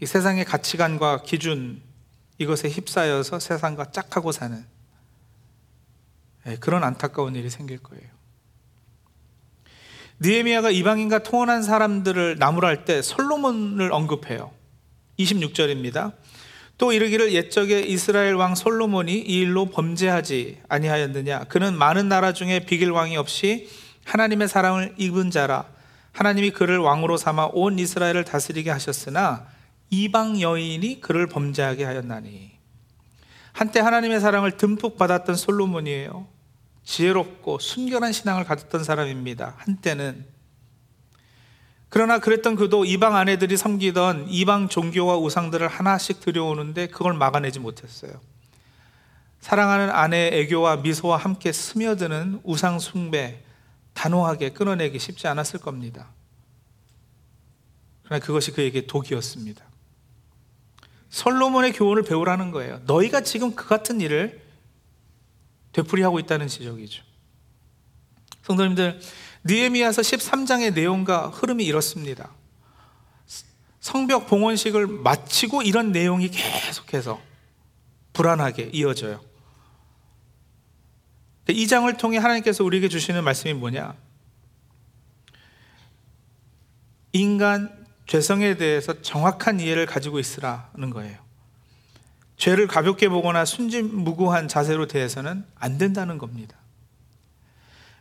이 0.00 0.06
세상의 0.06 0.44
가치관과 0.44 1.22
기준 1.22 1.82
이것에 2.38 2.68
휩싸여서 2.68 3.40
세상과 3.40 3.90
짝하고 3.90 4.32
사는 4.32 4.64
예, 6.46 6.56
그런 6.56 6.84
안타까운 6.84 7.34
일이 7.34 7.50
생길 7.50 7.78
거예요. 7.78 8.04
느헤미야가 10.20 10.70
이방인과 10.70 11.22
통혼한 11.22 11.62
사람들을 11.62 12.36
나무랄 12.38 12.84
때 12.84 13.02
솔로몬을 13.02 13.92
언급해요. 13.92 14.52
26절입니다. 15.18 16.12
또 16.76 16.92
이르기를 16.92 17.32
옛적에 17.32 17.80
이스라엘 17.80 18.34
왕 18.34 18.54
솔로몬이 18.54 19.12
이 19.14 19.40
일로 19.40 19.66
범죄하지 19.66 20.60
아니하였느냐 20.68 21.44
그는 21.44 21.76
많은 21.76 22.08
나라 22.08 22.32
중에 22.32 22.60
비길 22.60 22.92
왕이 22.92 23.16
없이 23.16 23.68
하나님의 24.04 24.48
사랑을 24.48 24.94
입은 24.96 25.32
자라 25.32 25.64
하나님이 26.12 26.50
그를 26.50 26.78
왕으로 26.78 27.16
삼아 27.16 27.50
온 27.52 27.80
이스라엘을 27.80 28.24
다스리게 28.24 28.70
하셨으나 28.70 29.46
이방 29.90 30.40
여인이 30.40 31.00
그를 31.00 31.26
범죄하게 31.26 31.85
하였나니 31.85 32.59
한때 33.52 33.80
하나님의 33.80 34.21
사랑을 34.21 34.57
듬뿍 34.57 34.97
받았던 34.97 35.35
솔로몬이에요. 35.35 36.28
지혜롭고 36.85 37.59
순결한 37.59 38.12
신앙을 38.12 38.45
가졌던 38.45 38.85
사람입니다. 38.85 39.54
한때는 39.59 40.25
그러나 41.88 42.18
그랬던 42.18 42.54
그도 42.57 42.85
이방 42.85 43.16
아내들이 43.16 43.57
섬기던 43.57 44.28
이방 44.28 44.68
종교와 44.68 45.16
우상들을 45.16 45.66
하나씩 45.66 46.21
들여오는데 46.21 46.88
그걸 46.88 47.14
막아내지 47.14 47.61
못했어요. 47.61 48.21
사랑하는 49.40 49.90
아내의 49.90 50.35
애교와 50.35 50.76
미소와 50.78 51.16
함께 51.16 51.52
스며드는 51.52 52.40
우상 52.45 52.78
숭배 52.78 53.42
단호하게 53.95 54.50
끊어내기 54.50 54.99
쉽지 54.99 55.26
않았을 55.26 55.61
겁니다. 55.61 56.11
그러나 58.04 58.25
그것이 58.25 58.52
그에게 58.52 58.87
독이었습니다. 58.87 59.67
솔로몬의 61.10 61.72
교훈을 61.72 62.02
배우라는 62.02 62.50
거예요. 62.50 62.80
너희가 62.86 63.22
지금 63.22 63.54
그 63.54 63.66
같은 63.66 64.00
일을 64.00 64.42
되풀이하고 65.72 66.18
있다는 66.18 66.48
지적이죠. 66.48 67.02
성도님들, 68.42 69.00
느헤미야서 69.44 70.02
13장의 70.02 70.74
내용과 70.74 71.28
흐름이 71.28 71.64
이렇습니다. 71.64 72.30
성벽 73.80 74.26
봉헌식을 74.26 74.86
마치고 74.86 75.62
이런 75.62 75.92
내용이 75.92 76.30
계속해서 76.30 77.20
불안하게 78.12 78.70
이어져요. 78.72 79.20
이 81.48 81.66
장을 81.66 81.96
통해 81.96 82.18
하나님께서 82.18 82.64
우리에게 82.64 82.88
주시는 82.88 83.24
말씀이 83.24 83.54
뭐냐? 83.54 83.94
인간 87.12 87.77
죄성에 88.08 88.56
대해서 88.56 89.00
정확한 89.02 89.60
이해를 89.60 89.86
가지고 89.86 90.18
있으라는 90.18 90.90
거예요. 90.90 91.18
죄를 92.38 92.66
가볍게 92.66 93.08
보거나 93.08 93.44
순진무구한 93.44 94.48
자세로 94.48 94.86
대해서는 94.86 95.44
안 95.54 95.78
된다는 95.78 96.18
겁니다. 96.18 96.56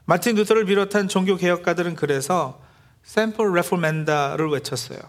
마틴 0.06 0.36
루터를 0.36 0.66
비롯한 0.66 1.10
종교 1.10 1.36
개혁가들은 1.36 1.96
그래서 1.96 2.62
샘플 3.04 3.54
레포멘다를 3.54 4.50
외쳤어요. 4.50 5.00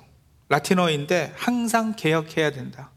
라틴어인데 0.49 1.35
항상 1.37 1.95
개혁해야 1.95 2.51
된다. 2.51 2.91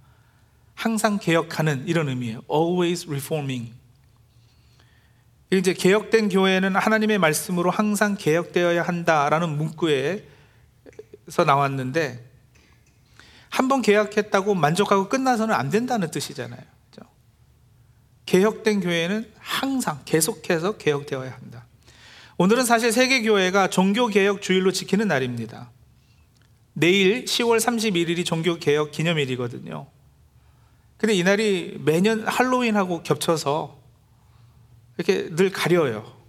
항상 0.74 1.20
개혁하는 1.20 1.88
이런 1.88 2.10
의미예요. 2.10 2.42
Always 2.52 3.06
reforming. 3.06 3.74
이제 5.52 5.74
개혁된 5.74 6.30
교회는 6.30 6.76
하나님의 6.76 7.20
말씀으로 7.20 7.70
항상 7.70 8.16
개혁되어야 8.18 8.82
한다라는 8.82 9.50
문구에 9.50 10.26
서 11.32 11.46
나왔는데 11.46 12.30
한번 13.50 13.82
개혁했다고 13.82 14.54
만족하고 14.54 15.08
끝나서는 15.08 15.56
안 15.56 15.70
된다는 15.70 16.12
뜻이잖아요. 16.12 16.60
그렇죠? 16.92 17.10
개혁된 18.26 18.82
교회는 18.82 19.32
항상 19.40 20.02
계속해서 20.06 20.78
개혁되어야 20.78 21.32
한다. 21.32 21.66
오늘은 22.38 22.66
사실 22.66 22.92
세계 22.92 23.22
교회가 23.22 23.70
종교 23.70 24.08
개혁 24.08 24.42
주일로 24.42 24.72
지키는 24.72 25.08
날입니다. 25.08 25.72
내일 26.74 27.26
10월 27.26 27.60
31일이 27.60 28.26
종교 28.26 28.58
개혁 28.58 28.92
기념일이거든요. 28.92 29.88
근데 30.98 31.14
이날이 31.14 31.78
매년 31.80 32.28
할로윈하고 32.28 33.04
겹쳐서 33.04 33.80
이렇게 34.98 35.34
늘 35.36 35.50
가려요. 35.50 36.21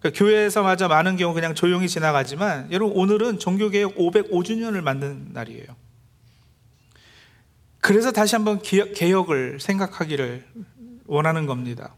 그러니까 0.00 0.18
교회에서마저 0.18 0.88
많은 0.88 1.16
경우 1.16 1.34
그냥 1.34 1.54
조용히 1.54 1.88
지나가지만 1.88 2.72
여러분 2.72 2.96
오늘은 2.96 3.38
종교개혁 3.38 3.96
505주년을 3.96 4.80
만든 4.80 5.28
날이에요. 5.32 5.66
그래서 7.80 8.10
다시 8.10 8.34
한번 8.34 8.60
개혁 8.60 9.30
을 9.30 9.58
생각하기를 9.60 10.44
원하는 11.06 11.46
겁니다. 11.46 11.94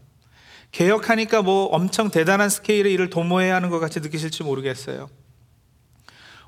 개혁하니까 0.71 1.41
뭐 1.41 1.65
엄청 1.65 2.09
대단한 2.09 2.49
스케일의 2.49 2.91
일을 2.93 3.09
도모해야 3.09 3.55
하는 3.55 3.69
것 3.69 3.79
같이 3.79 3.99
느끼실지 3.99 4.43
모르겠어요. 4.43 5.09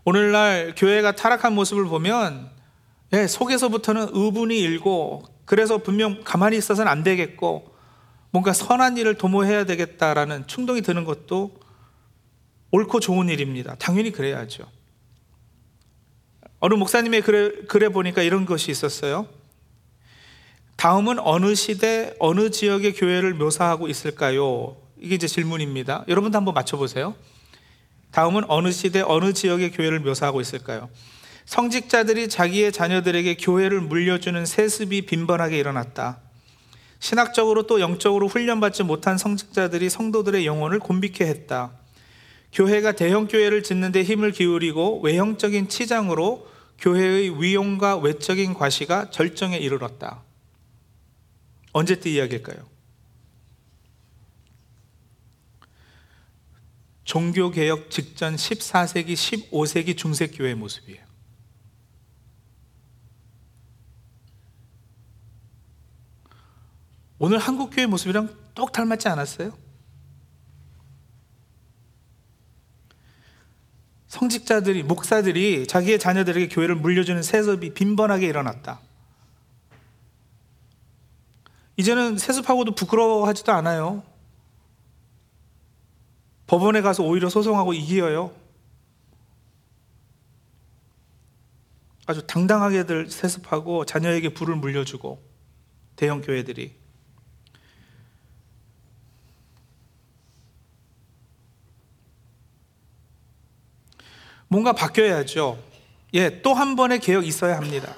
오늘날 0.04 0.74
교회가 0.76 1.14
타락한 1.14 1.54
모습을 1.54 1.86
보면 1.86 2.50
예, 3.14 3.28
속에서부터는 3.28 4.10
의분이 4.14 4.60
일고 4.60 5.24
그래서 5.46 5.78
분명 5.78 6.24
가만히 6.24 6.58
있어서는 6.58 6.92
안 6.92 7.04
되겠고 7.04 7.75
뭔가 8.36 8.52
선한 8.52 8.98
일을 8.98 9.16
도모해야 9.16 9.64
되겠다라는 9.64 10.46
충동이 10.46 10.82
드는 10.82 11.06
것도 11.06 11.58
옳고 12.72 13.00
좋은 13.00 13.30
일입니다. 13.30 13.76
당연히 13.80 14.12
그래야죠. 14.12 14.70
어느 16.60 16.74
목사님의 16.74 17.22
글에, 17.22 17.52
글에 17.70 17.88
보니까 17.88 18.24
이런 18.24 18.46
것이 18.46 18.72
있었어요. 18.72 19.30
다음은 20.76 21.20
어느 21.20 21.56
시대, 21.56 22.14
어느 22.20 22.50
지역의 22.50 22.96
교회를 22.96 23.36
묘사하고 23.36 23.88
있을까요? 23.88 24.76
이게 25.00 25.16
이제 25.16 25.28
질문입니다. 25.28 26.04
여러분도 26.10 26.38
한번 26.38 26.54
맞춰보세요. 26.56 27.16
다음은 28.12 28.44
어느 28.50 28.70
시대, 28.74 29.00
어느 29.00 29.32
지역의 29.32 29.72
교회를 29.72 30.02
묘사하고 30.02 30.42
있을까요? 30.42 30.90
성직자들이 31.46 32.28
자기의 32.28 32.74
자녀들에게 32.74 33.38
교회를 33.38 33.80
물려주는 33.80 34.46
세습이 34.46 35.06
빈번하게 35.06 35.58
일어났다. 35.58 36.25
신학적으로 37.00 37.64
또 37.64 37.80
영적으로 37.80 38.28
훈련받지 38.28 38.84
못한 38.84 39.18
성직자들이 39.18 39.90
성도들의 39.90 40.46
영혼을 40.46 40.80
곤비케 40.80 41.26
했다. 41.26 41.72
교회가 42.52 42.94
대형 42.94 43.28
교회를 43.28 43.64
짓는 43.64 43.92
데 43.92 44.04
힘을 44.04 44.32
기울이고 44.32 45.02
외형적인 45.02 45.68
치장으로 45.68 46.48
교회의 46.80 47.42
위용과 47.42 47.98
외적인 47.98 48.54
과시가 48.54 49.10
절정에 49.12 49.58
이르렀다. 49.58 50.24
언제 51.74 52.00
때 52.00 52.10
이야기일까요? 52.10 52.76
종교개혁 57.04 57.92
직전 57.92 58.36
14세기, 58.36 59.14
15세기 59.14 59.96
중세교회의 59.96 60.56
모습이에요. 60.56 61.05
오늘 67.18 67.38
한국 67.38 67.70
교회 67.70 67.86
모습이랑 67.86 68.36
똑 68.54 68.72
닮았지 68.72 69.08
않았어요? 69.08 69.58
성직자들이, 74.08 74.84
목사들이 74.84 75.68
자기의 75.68 76.00
자녀들에게 76.00 76.48
교회를 76.48 76.76
물려주는 76.76 77.22
세습이 77.22 77.74
빈번하게 77.74 78.28
일어났다. 78.28 78.80
이제는 81.78 82.18
세습하고도 82.18 82.76
부끄러워하지도 82.76 83.52
않아요. 83.52 84.04
법원에 86.48 86.82
가서 86.82 87.04
오히려 87.04 87.28
소송하고 87.30 87.74
이겨요. 87.74 88.34
아주 92.06 92.26
당당하게들 92.28 93.10
세습하고 93.10 93.86
자녀에게 93.86 94.34
불을 94.34 94.56
물려주고 94.56 95.22
대형 95.96 96.22
교회들이 96.22 96.85
뭔가 104.48 104.74
바뀌어야죠. 104.74 105.58
예, 106.14 106.42
또 106.42 106.54
한 106.54 106.76
번의 106.76 107.00
개혁이 107.00 107.28
있어야 107.28 107.58
합니다. 107.58 107.94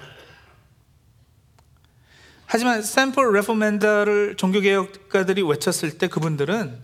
하지만 2.46 2.82
샘플 2.82 3.34
레포멘더를 3.34 4.38
종교개혁가들이 4.38 5.42
외쳤을 5.44 5.98
때 5.98 6.08
그분들은 6.08 6.82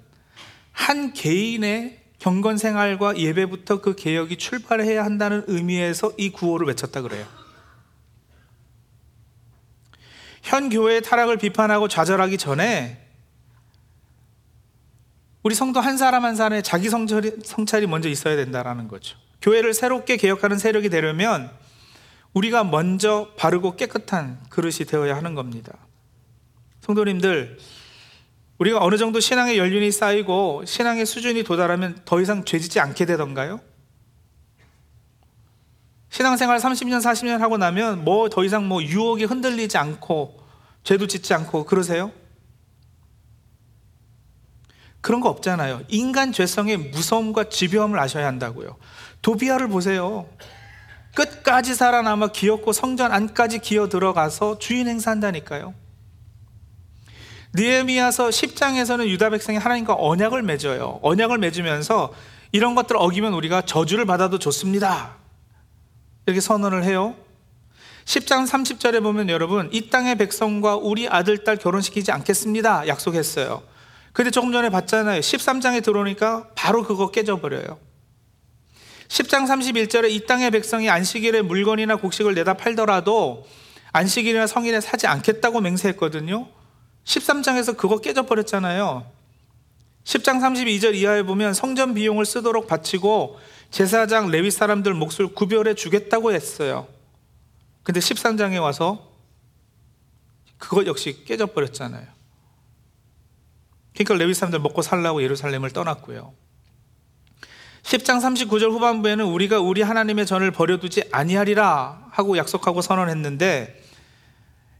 한 0.72 1.14
개인의 1.14 2.02
경건 2.20 2.58
생활과 2.58 3.18
예배부터 3.18 3.82
그 3.82 3.96
개혁이 3.96 4.38
출발해야 4.38 5.04
한다는 5.04 5.44
의미에서 5.48 6.14
이 6.18 6.32
구호를 6.32 6.68
외쳤다 6.68 7.02
그래요. 7.02 7.26
현 10.42 10.70
교회의 10.70 11.02
타락을 11.02 11.38
비판하고 11.38 11.88
좌절하기 11.88 12.38
전에 12.38 13.00
우리 15.42 15.56
성도 15.56 15.80
한 15.80 15.98
사람 15.98 16.26
한 16.26 16.36
사람의 16.36 16.64
자기 16.64 16.90
성찰이 16.90 17.88
먼저 17.88 18.10
있어야 18.10 18.36
된다는 18.36 18.88
거죠. 18.88 19.18
교회를 19.44 19.74
새롭게 19.74 20.18
개혁하는 20.18 20.58
세력이 20.58 20.90
되려면 20.90 21.52
우리가 22.34 22.64
먼저 22.64 23.30
바르고 23.38 23.76
깨끗한 23.76 24.40
그릇이 24.50 24.86
되어야 24.88 25.16
하는 25.16 25.36
겁니다. 25.36 25.74
성도님들, 26.82 27.60
우리가 28.58 28.80
어느 28.82 28.98
정도 28.98 29.20
신앙의 29.20 29.58
연륜이 29.58 29.92
쌓이고 29.92 30.64
신앙의 30.66 31.06
수준이 31.06 31.44
도달하면 31.44 32.00
더 32.06 32.22
이상 32.22 32.44
죄짓지 32.46 32.80
않게 32.80 33.06
되던가요? 33.06 33.60
신앙생활 36.10 36.60
30년, 36.60 37.02
40년 37.02 37.40
하고 37.40 37.58
나면 37.58 38.04
뭐 38.04 38.30
더 38.30 38.44
이상 38.44 38.68
뭐 38.68 38.82
유혹이 38.82 39.26
흔들리지 39.26 39.78
않고 39.78 40.40
죄도 40.84 41.08
짓지 41.08 41.34
않고 41.34 41.66
그러세요? 41.66 42.12
그런 45.04 45.20
거 45.20 45.28
없잖아요. 45.28 45.82
인간 45.90 46.32
죄성의 46.32 46.78
무서움과 46.78 47.50
지배함을 47.50 48.00
아셔야 48.00 48.26
한다고요. 48.26 48.78
도비아를 49.22 49.68
보세요. 49.68 50.30
끝까지 51.14 51.76
살아남아 51.76 52.30
기었고 52.30 52.72
성전 52.72 53.12
안까지 53.12 53.60
기어 53.60 53.90
들어가서 53.90 54.60
주인 54.60 54.88
행사한다니까요. 54.88 55.74
느헤미야서 57.54 58.30
10장에서는 58.30 59.06
유다 59.10 59.30
백성이 59.32 59.58
하나님과 59.58 59.94
언약을 60.00 60.42
맺어요. 60.42 61.02
언약을 61.04 61.38
맺으면서 61.38 62.14
이런 62.54 62.74
것들 62.74 62.96
어기면 62.98 63.34
우리가 63.34 63.64
저주를 63.64 64.06
받아도 64.06 64.40
좋습니다. 64.40 65.18
이렇게 66.26 66.40
선언을 66.40 66.86
해요. 66.86 67.14
10장 68.06 68.48
30절에 68.48 69.04
보면 69.04 69.30
여러분 69.30 69.68
이 69.74 69.90
땅의 69.90 70.16
백성과 70.16 70.78
우리 70.78 71.10
아들 71.10 71.44
딸 71.44 71.58
결혼시키지 71.58 72.14
않겠습니다. 72.14 72.88
약속했어요. 72.88 73.73
근데 74.14 74.30
조금 74.30 74.52
전에 74.52 74.70
봤잖아요. 74.70 75.20
13장에 75.20 75.84
들어오니까 75.84 76.50
바로 76.56 76.84
그거 76.84 77.10
깨져버려요. 77.10 77.80
10장 79.08 79.46
31절에 79.46 80.10
이 80.12 80.26
땅의 80.26 80.52
백성이 80.52 80.90
안식일에 80.90 81.42
물건이나 81.42 81.98
곡식을 81.98 82.36
내다 82.36 82.54
팔더라도 82.54 83.46
안식일이나 83.92 84.48
성일에 84.48 84.82
사지 84.82 85.08
않겠다고 85.08 85.62
맹세했거든요. 85.62 86.48
13장에서 87.06 87.76
그거 87.76 87.98
깨져버렸잖아요. 87.98 89.06
10장 90.04 90.40
32절 90.42 90.96
이하에 90.96 91.24
보면 91.24 91.54
성전 91.54 91.94
비용을 91.94 92.26
쓰도록 92.26 92.68
바치고 92.68 93.40
제사장 93.72 94.30
레위 94.30 94.52
사람들 94.52 94.94
몫을 94.94 95.34
구별해 95.34 95.74
주겠다고 95.74 96.34
했어요. 96.34 96.88
근데 97.82 98.00
13장에 98.00 98.62
와서 98.62 99.12
그것 100.58 100.86
역시 100.88 101.24
깨져버렸잖아요. 101.26 102.13
그러니까 103.94 104.16
레위 104.16 104.34
사람들 104.34 104.60
먹고 104.60 104.82
살라고 104.82 105.24
예루살렘을 105.24 105.72
떠났고요. 105.72 106.34
10장 107.84 108.20
39절 108.22 108.72
후반부에는 108.72 109.26
우리가 109.26 109.60
우리 109.60 109.82
하나님의 109.82 110.26
전을 110.26 110.52
버려두지 110.52 111.10
아니하리라 111.12 112.08
하고 112.12 112.38
약속하고 112.38 112.82
선언했는데 112.82 113.82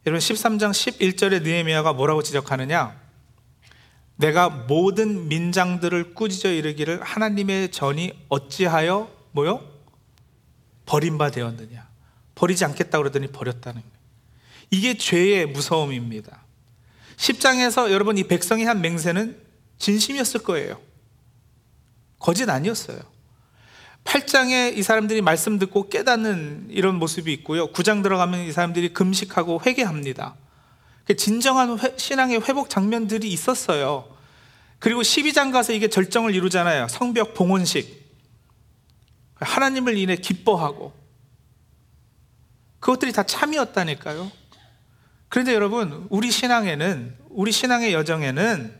여러분 0.06 0.20
13장 0.20 0.72
11절에 0.72 1.44
느헤미야가 1.44 1.94
뭐라고 1.94 2.24
지적하느냐? 2.24 3.02
내가 4.16 4.50
모든 4.50 5.28
민장들을 5.28 6.14
꾸짖어 6.14 6.52
이르기를 6.52 7.02
하나님의 7.02 7.72
전이 7.72 8.14
어찌하여 8.30 9.10
뭐요? 9.32 9.62
버림바 10.86 11.32
되었느냐? 11.32 11.88
버리지 12.36 12.66
않겠다 12.66 12.98
그러더니 12.98 13.28
버렸다는 13.28 13.82
거예요. 13.82 13.94
이게 14.72 14.98
죄의 14.98 15.48
무서움입니다. 15.48 16.43
10장에서 17.18 17.92
여러분 17.92 18.18
이 18.18 18.24
백성이 18.24 18.66
한 18.66 18.82
맹세는 18.82 19.38
진심이었을 19.78 20.44
거예요. 20.44 20.80
거짓 22.20 22.50
아니었어요. 22.50 23.00
8장에 24.04 24.78
이 24.78 24.84
사람들이 24.84 25.22
말씀 25.22 25.60
듣고 25.60 25.90
깨닫는 25.90 26.68
이런 26.70 26.96
모습이 26.96 27.32
있고요. 27.34 27.72
9장 27.72 28.04
들어가면 28.04 28.42
이 28.42 28.52
사람들이 28.52 28.94
금식하고 28.94 29.62
회개합니다. 29.66 30.36
진정한 31.18 31.80
회, 31.80 31.94
신앙의 31.98 32.42
회복 32.48 32.70
장면들이 32.70 33.32
있었어요. 33.32 34.08
그리고 34.80 35.02
12장 35.02 35.52
가서 35.52 35.74
이게 35.74 35.88
절정을 35.88 36.36
이루잖아요. 36.36 36.88
성벽 36.90 37.34
봉헌식. 37.34 38.04
하나님을 39.36 39.98
인해 39.98 40.16
기뻐하고. 40.16 40.94
그것들이 42.80 43.14
다 43.14 43.24
참이었다니까요. 43.24 44.30
그런데 45.34 45.56
여러분, 45.56 46.06
우리 46.12 46.30
신앙에는, 46.30 47.18
우리 47.30 47.52
신앙의 47.52 47.92
여정에는 47.92 48.80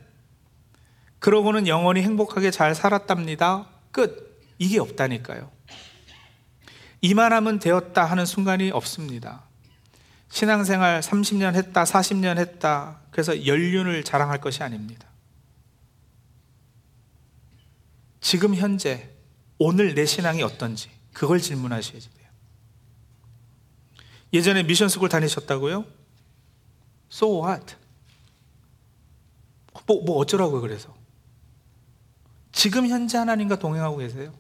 그러고는 1.18 1.68
영원히 1.68 2.04
행복하게 2.04 2.52
잘 2.52 2.76
살았답니다. 2.76 3.68
끝. 3.92 4.40
이게 4.60 4.80
없다니까요. 4.80 5.52
이만하면 7.02 7.58
되었다 7.58 8.06
하는 8.06 8.28
순간이 8.28 8.70
없습니다. 8.70 9.46
신앙생활 10.30 11.02
30년 11.02 11.56
했다, 11.56 11.86
40년 11.86 12.38
했다. 12.38 13.00
그래서 13.10 13.48
연륜을 13.48 14.04
자랑할 14.04 14.40
것이 14.40 14.62
아닙니다. 14.62 15.08
지금 18.22 18.54
현재, 18.54 19.10
오늘 19.58 19.96
내 19.96 20.06
신앙이 20.06 20.44
어떤지, 20.44 20.92
그걸 21.14 21.40
질문하셔야 21.40 22.00
돼요. 22.00 22.30
예전에 24.32 24.62
미션스쿨 24.62 25.10
다니셨다고요? 25.10 26.03
So 27.14 27.44
what? 27.46 27.76
뭐, 29.86 30.02
뭐 30.04 30.18
어쩌라고요, 30.18 30.62
그래서? 30.62 30.92
지금 32.52 32.88
현재 32.88 33.20
하나님과 33.20 33.58
동행하고 33.60 33.98
계세요? 33.98 34.34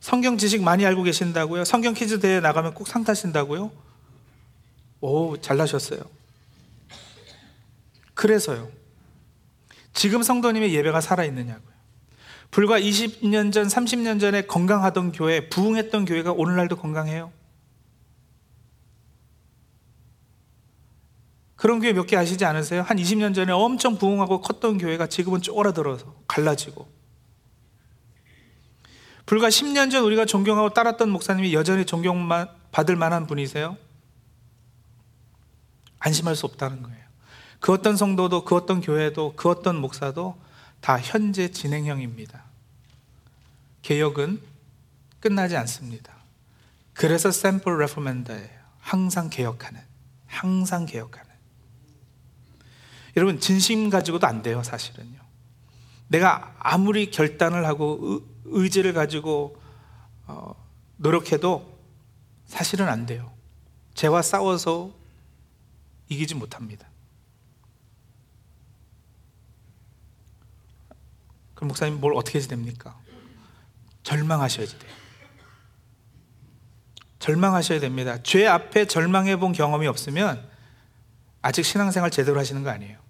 성경 0.00 0.38
지식 0.38 0.62
많이 0.62 0.86
알고 0.86 1.02
계신다고요? 1.02 1.64
성경 1.64 1.92
퀴즈 1.92 2.18
대회 2.18 2.40
나가면 2.40 2.72
꼭 2.72 2.88
상 2.88 3.04
타신다고요? 3.04 3.70
오, 5.02 5.36
잘나셨어요. 5.36 6.00
그래서요. 8.14 8.70
지금 9.92 10.22
성도님의 10.22 10.72
예배가 10.72 11.02
살아있느냐고요. 11.02 11.76
불과 12.50 12.80
20년 12.80 13.52
전, 13.52 13.66
30년 13.66 14.18
전에 14.18 14.42
건강하던 14.42 15.12
교회, 15.12 15.48
부흥했던 15.50 16.06
교회가 16.06 16.32
오늘날도 16.32 16.76
건강해요? 16.76 17.32
그런 21.56 21.80
교회 21.80 21.92
몇 21.92 22.06
개 22.06 22.16
아시지 22.16 22.44
않으세요? 22.44 22.82
한 22.82 22.98
20년 22.98 23.34
전에 23.34 23.52
엄청 23.52 23.96
부흥하고 23.98 24.40
컸던 24.42 24.78
교회가 24.78 25.06
지금은 25.06 25.40
쪼그라들어서 25.42 26.14
갈라지고 26.28 26.86
불과 29.24 29.48
10년 29.48 29.90
전 29.90 30.04
우리가 30.04 30.24
존경하고 30.24 30.70
따랐던 30.70 31.10
목사님이 31.10 31.52
여전히 31.54 31.84
존경받을 31.84 32.94
만한 32.96 33.26
분이세요? 33.26 33.76
안심할 35.98 36.36
수 36.36 36.46
없다는 36.46 36.82
거예요. 36.82 37.04
그 37.58 37.72
어떤 37.72 37.96
성도도, 37.96 38.44
그 38.44 38.54
어떤 38.54 38.80
교회도, 38.80 39.32
그 39.34 39.48
어떤 39.48 39.76
목사도 39.76 40.38
다 40.80 41.00
현재 41.00 41.50
진행형입니다. 41.50 42.44
개혁은 43.82 44.40
끝나지 45.18 45.56
않습니다. 45.56 46.14
그래서 46.92 47.32
샘플 47.32 47.78
레포멘더예요. 47.78 48.48
항상 48.78 49.28
개혁하는, 49.30 49.80
항상 50.26 50.86
개혁하는. 50.86 51.25
여러분 53.16 53.40
진심 53.40 53.88
가지고도 53.88 54.26
안 54.26 54.42
돼요, 54.42 54.62
사실은요. 54.62 55.18
내가 56.08 56.54
아무리 56.58 57.10
결단을 57.10 57.66
하고 57.66 58.20
의지를 58.44 58.92
가지고 58.92 59.60
어, 60.26 60.54
노력해도 60.98 61.78
사실은 62.44 62.88
안 62.88 63.06
돼요. 63.06 63.32
죄와 63.94 64.22
싸워서 64.22 64.92
이기지 66.08 66.34
못합니다. 66.34 66.86
그럼 71.54 71.68
목사님 71.68 72.00
뭘 72.00 72.14
어떻게 72.14 72.38
해야 72.38 72.46
됩니까? 72.46 72.98
절망하셔야 74.02 74.66
돼요. 74.66 74.92
절망하셔야 77.18 77.80
됩니다. 77.80 78.22
죄 78.22 78.46
앞에 78.46 78.86
절망해 78.86 79.36
본 79.36 79.52
경험이 79.52 79.86
없으면 79.86 80.46
아직 81.42 81.64
신앙생활 81.64 82.10
제대로 82.10 82.38
하시는 82.38 82.62
거 82.62 82.70
아니에요. 82.70 83.05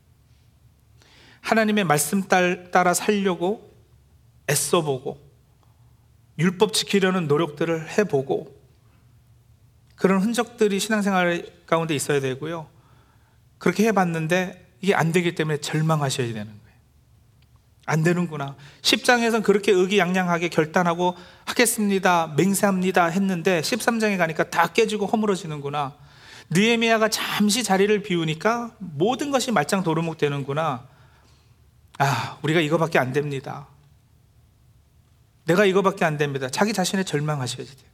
하나님의 1.47 1.85
말씀 1.85 2.25
따라 2.25 2.93
살려고 2.93 3.73
애써보고 4.51 5.25
율법 6.41 6.73
지키려는 6.73 7.29
노력들을 7.29 7.89
해보고 7.97 8.53
그런 9.95 10.21
흔적들이 10.21 10.81
신앙생활 10.81 11.47
가운데 11.67 11.95
있어야 11.95 12.19
되고요. 12.19 12.67
그렇게 13.59 13.87
해봤는데 13.87 14.75
이게 14.81 14.95
안 14.97 15.13
되기 15.13 15.37
때문에 15.37 15.59
절망하셔야 15.59 16.27
되는 16.27 16.47
거예요. 16.47 16.79
안 17.87 18.03
되는구나. 18.03 18.57
10장에서는 18.83 19.45
그렇게 19.45 19.71
의기양양하게 19.71 20.49
결단하고 20.49 21.17
하겠습니다. 21.45 22.35
맹세합니다. 22.37 23.07
했는데 23.07 23.61
13장에 23.61 24.19
가니까 24.19 24.51
다 24.51 24.67
깨지고 24.67 25.07
허물어지는구나. 25.07 25.95
느에미아가 26.51 27.09
잠시 27.09 27.63
자리를 27.63 28.03
비우니까 28.03 28.75
모든 28.81 29.31
것이 29.31 29.53
말짱 29.53 29.85
도루묵 29.85 30.19
되는구나. 30.19 30.96
아, 31.99 32.39
우리가 32.43 32.61
이거밖에 32.61 32.99
안 32.99 33.13
됩니다. 33.13 33.69
내가 35.45 35.65
이거밖에 35.65 36.05
안 36.05 36.17
됩니다. 36.17 36.49
자기 36.49 36.73
자신에 36.73 37.05
절망하셔야 37.05 37.65
돼요. 37.65 37.91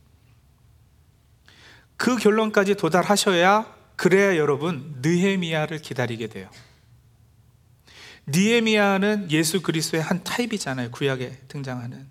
그 1.97 2.17
결론까지 2.17 2.75
도달하셔야 2.75 3.67
그래야 3.97 4.37
여러분 4.37 4.97
느헤미야를 5.03 5.79
기다리게 5.79 6.27
돼요. 6.29 6.51
니에미야는 8.29 9.31
예수 9.31 9.62
그리스도의 9.62 10.03
한 10.03 10.25
타입이잖아요. 10.25 10.91
구약에 10.91 11.38
등장하는. 11.49 12.09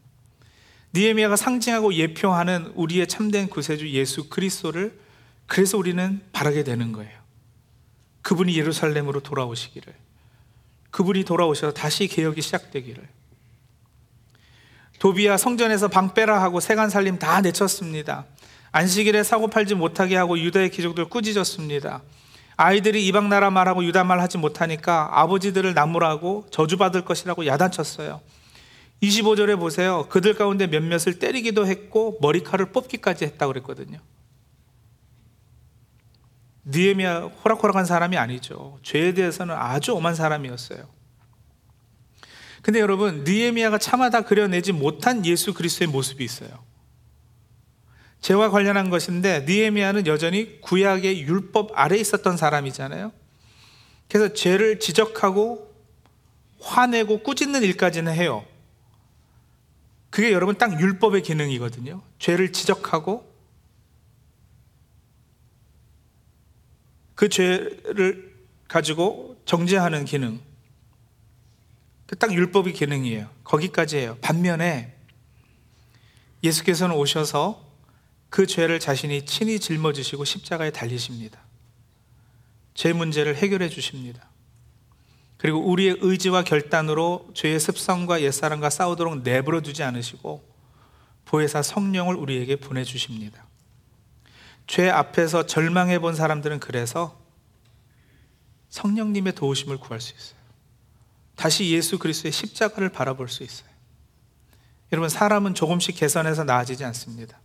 니에미야가 0.93 1.35
상징하고 1.35 1.93
예표하는 1.93 2.73
우리의 2.75 3.07
참된 3.07 3.47
구세주 3.47 3.89
예수 3.91 4.29
그리스도를 4.29 4.99
그래서 5.47 5.77
우리는 5.77 6.21
바라게 6.33 6.63
되는 6.63 6.91
거예요. 6.91 7.19
그분이 8.21 8.55
예루살렘으로 8.57 9.21
돌아오시기를. 9.21 9.93
그분이 10.91 11.23
돌아오셔서 11.23 11.73
다시 11.73 12.07
개혁이 12.07 12.41
시작되기를. 12.41 13.07
도비야 14.99 15.37
성전에서 15.37 15.87
방 15.87 16.13
빼라 16.13 16.41
하고 16.43 16.59
세간 16.59 16.89
살림 16.89 17.17
다 17.17 17.41
내쳤습니다. 17.41 18.25
안식일에 18.71 19.23
사고 19.23 19.47
팔지 19.47 19.75
못하게 19.75 20.15
하고 20.15 20.37
유다의 20.37 20.69
귀족들 20.69 21.05
꾸짖었습니다. 21.05 22.03
아이들이 22.55 23.07
이방 23.07 23.27
나라 23.27 23.49
말하고 23.49 23.83
유다 23.83 24.03
말 24.03 24.19
하지 24.19 24.37
못하니까 24.37 25.09
아버지들을 25.19 25.73
나무라고 25.73 26.45
저주받을 26.51 27.03
것이라고 27.03 27.47
야단쳤어요. 27.47 28.21
25절에 29.01 29.59
보세요. 29.59 30.05
그들 30.09 30.35
가운데 30.35 30.67
몇몇을 30.67 31.17
때리기도 31.17 31.65
했고 31.65 32.19
머리칼을 32.21 32.67
뽑기까지 32.67 33.25
했다 33.25 33.47
그랬거든요. 33.47 33.97
니에미야 36.65 37.31
호락호락한 37.43 37.85
사람이 37.85 38.17
아니죠. 38.17 38.79
죄에 38.83 39.13
대해서는 39.13 39.55
아주 39.55 39.95
엄한 39.95 40.15
사람이었어요. 40.15 40.87
근데 42.61 42.79
여러분, 42.79 43.23
니에미야가 43.23 43.79
차마 43.79 44.09
다 44.09 44.21
그려내지 44.21 44.71
못한 44.71 45.25
예수 45.25 45.53
그리스도의 45.53 45.87
모습이 45.89 46.23
있어요. 46.23 46.49
죄와 48.21 48.51
관련한 48.51 48.91
것인데 48.91 49.45
니에미아는 49.47 50.05
여전히 50.05 50.61
구약의 50.61 51.21
율법 51.23 51.71
아래 51.73 51.97
있었던 51.97 52.37
사람이잖아요. 52.37 53.11
그래서 54.07 54.33
죄를 54.33 54.79
지적하고 54.79 55.73
화내고 56.59 57.23
꾸짖는 57.23 57.63
일까지는 57.63 58.13
해요. 58.13 58.45
그게 60.11 60.31
여러분 60.31 60.55
딱 60.57 60.79
율법의 60.79 61.23
기능이거든요. 61.23 62.01
죄를 62.19 62.51
지적하고 62.51 63.30
그 67.21 67.29
죄를 67.29 68.33
가지고 68.67 69.39
정죄하는 69.45 70.05
기능. 70.05 70.39
그딱 72.07 72.33
율법의 72.33 72.73
기능이에요. 72.73 73.29
거기까지예요. 73.43 74.17
반면에 74.21 74.95
예수께서는 76.43 76.95
오셔서 76.95 77.63
그 78.31 78.47
죄를 78.47 78.79
자신이 78.79 79.27
친히 79.27 79.59
짊어지시고 79.59 80.25
십자가에 80.25 80.71
달리십니다. 80.71 81.39
죄 82.73 82.91
문제를 82.91 83.35
해결해 83.35 83.69
주십니다. 83.69 84.27
그리고 85.37 85.59
우리의 85.59 85.97
의지와 86.01 86.43
결단으로 86.43 87.29
죄의 87.35 87.59
습성과 87.59 88.23
옛사람과 88.23 88.71
싸우도록 88.71 89.21
내버려 89.21 89.61
두지 89.61 89.83
않으시고 89.83 90.43
보혜사 91.25 91.61
성령을 91.61 92.15
우리에게 92.15 92.55
보내 92.55 92.83
주십니다. 92.83 93.45
죄 94.71 94.89
앞에서 94.89 95.47
절망해 95.47 95.99
본 95.99 96.15
사람들은 96.15 96.61
그래서 96.61 97.19
성령님의 98.69 99.35
도우심을 99.35 99.79
구할 99.79 99.99
수 99.99 100.13
있어요. 100.15 100.39
다시 101.35 101.69
예수 101.71 101.99
그리스도의 101.99 102.31
십자가를 102.31 102.87
바라볼 102.87 103.27
수 103.27 103.43
있어요. 103.43 103.67
여러분 104.93 105.09
사람은 105.09 105.55
조금씩 105.55 105.97
개선해서 105.97 106.45
나아지지 106.45 106.85
않습니다. 106.85 107.37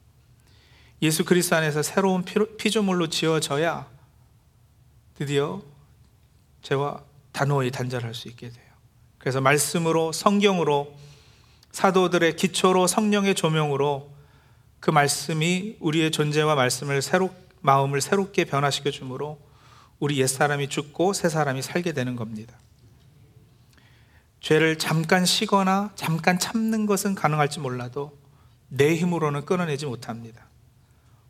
예수 1.02 1.24
그리스도 1.24 1.56
안에서 1.56 1.82
새로운 1.82 2.24
피조물로 2.24 3.08
지어져야 3.08 3.88
드디어 5.14 5.62
죄와 6.62 7.02
단호히 7.32 7.72
단절할 7.72 8.14
수 8.14 8.28
있게 8.28 8.50
돼요. 8.50 8.70
그래서 9.18 9.40
말씀으로 9.40 10.12
성경으로 10.12 10.96
사도들의 11.72 12.36
기초로 12.36 12.86
성령의 12.86 13.34
조명으로 13.34 14.15
그 14.80 14.90
말씀이 14.90 15.76
우리의 15.80 16.10
존재와 16.10 16.54
말씀을 16.54 17.02
새로 17.02 17.34
마음을 17.60 18.00
새롭게 18.00 18.44
변화시켜 18.44 18.90
주므로 18.90 19.38
우리 19.98 20.20
옛 20.20 20.26
사람이 20.26 20.68
죽고 20.68 21.12
새 21.12 21.28
사람이 21.28 21.62
살게 21.62 21.92
되는 21.92 22.16
겁니다. 22.16 22.54
죄를 24.40 24.78
잠깐 24.78 25.24
쉬거나 25.24 25.90
잠깐 25.96 26.38
참는 26.38 26.86
것은 26.86 27.14
가능할지 27.14 27.58
몰라도 27.58 28.16
내 28.68 28.94
힘으로는 28.94 29.44
끊어내지 29.44 29.86
못합니다. 29.86 30.46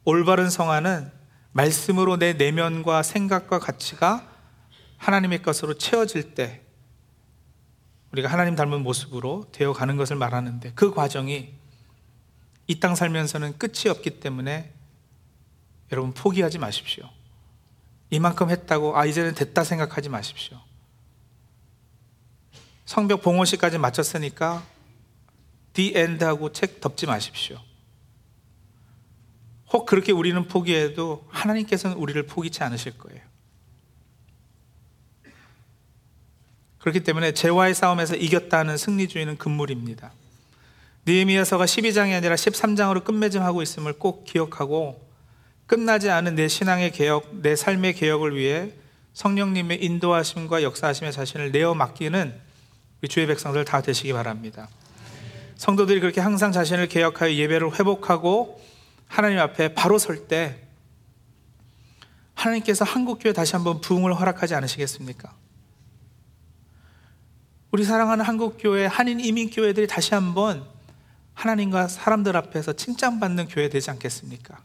올바른 0.04 0.50
성화는 0.50 1.10
말씀으로 1.52 2.18
내 2.18 2.34
내면과 2.34 3.02
생각과 3.02 3.58
가치가 3.58 4.28
하나님의 4.98 5.42
것으로 5.42 5.74
채워질 5.74 6.34
때 6.34 6.62
우리가 8.12 8.28
하나님 8.28 8.54
닮은 8.54 8.82
모습으로 8.82 9.46
되어 9.52 9.72
가는 9.72 9.96
것을 9.96 10.16
말하는데 10.16 10.72
그 10.74 10.92
과정이 10.92 11.54
이 12.68 12.80
땅 12.80 12.94
살면서는 12.94 13.58
끝이 13.58 13.88
없기 13.88 14.20
때문에 14.20 14.72
여러분 15.92 16.12
포기하지 16.12 16.58
마십시오. 16.58 17.08
이만큼 18.10 18.50
했다고 18.50 18.96
아 18.98 19.04
이제는 19.06 19.34
됐다 19.34 19.64
생각하지 19.64 20.08
마십시오. 20.08 20.60
성벽 22.84 23.22
봉헌식까지 23.22 23.78
마쳤으니까 23.78 24.64
디 25.72 25.92
엔드하고 25.94 26.52
책 26.52 26.80
덮지 26.80 27.06
마십시오. 27.06 27.60
혹 29.72 29.86
그렇게 29.86 30.12
우리는 30.12 30.46
포기해도 30.46 31.26
하나님께서는 31.28 31.96
우리를 31.96 32.24
포기치 32.26 32.62
않으실 32.62 32.98
거예요. 32.98 33.20
그렇기 36.78 37.00
때문에 37.00 37.32
죄와의 37.32 37.74
싸움에서 37.74 38.14
이겼다는 38.14 38.76
승리주의는 38.76 39.38
금물입니다. 39.38 40.12
느헤미야서가 41.06 41.66
12장이 41.66 42.16
아니라 42.16 42.34
13장으로 42.34 43.04
끝맺음하고 43.04 43.62
있음을 43.62 43.92
꼭 43.92 44.24
기억하고 44.24 45.06
끝나지 45.66 46.10
않은 46.10 46.34
내 46.34 46.48
신앙의 46.48 46.90
개혁, 46.90 47.28
내 47.42 47.54
삶의 47.54 47.94
개혁을 47.94 48.36
위해 48.36 48.72
성령님의 49.14 49.84
인도하심과 49.84 50.62
역사하심의 50.62 51.12
자신을 51.12 51.52
내어 51.52 51.74
맡기는 51.74 52.34
우리 53.00 53.08
주의 53.08 53.26
백성들 53.26 53.64
다 53.64 53.82
되시기 53.82 54.12
바랍니다. 54.12 54.68
성도들이 55.56 56.00
그렇게 56.00 56.20
항상 56.20 56.52
자신을 56.52 56.88
개혁하여 56.88 57.32
예배를 57.32 57.78
회복하고 57.78 58.60
하나님 59.06 59.38
앞에 59.38 59.74
바로 59.74 59.98
설 59.98 60.26
때 60.26 60.60
하나님께서 62.34 62.84
한국교회 62.84 63.32
다시 63.32 63.54
한번 63.54 63.80
부흥을 63.80 64.14
허락하지 64.14 64.54
않으시겠습니까? 64.54 65.32
우리 67.70 67.84
사랑하는 67.84 68.24
한국교회, 68.24 68.86
한인 68.86 69.20
이민교회들이 69.20 69.86
다시 69.86 70.14
한번 70.14 70.75
하나님과 71.36 71.86
사람들 71.88 72.36
앞에서 72.36 72.72
칭찬받는 72.72 73.48
교회 73.48 73.68
되지 73.68 73.90
않겠습니까? 73.90 74.58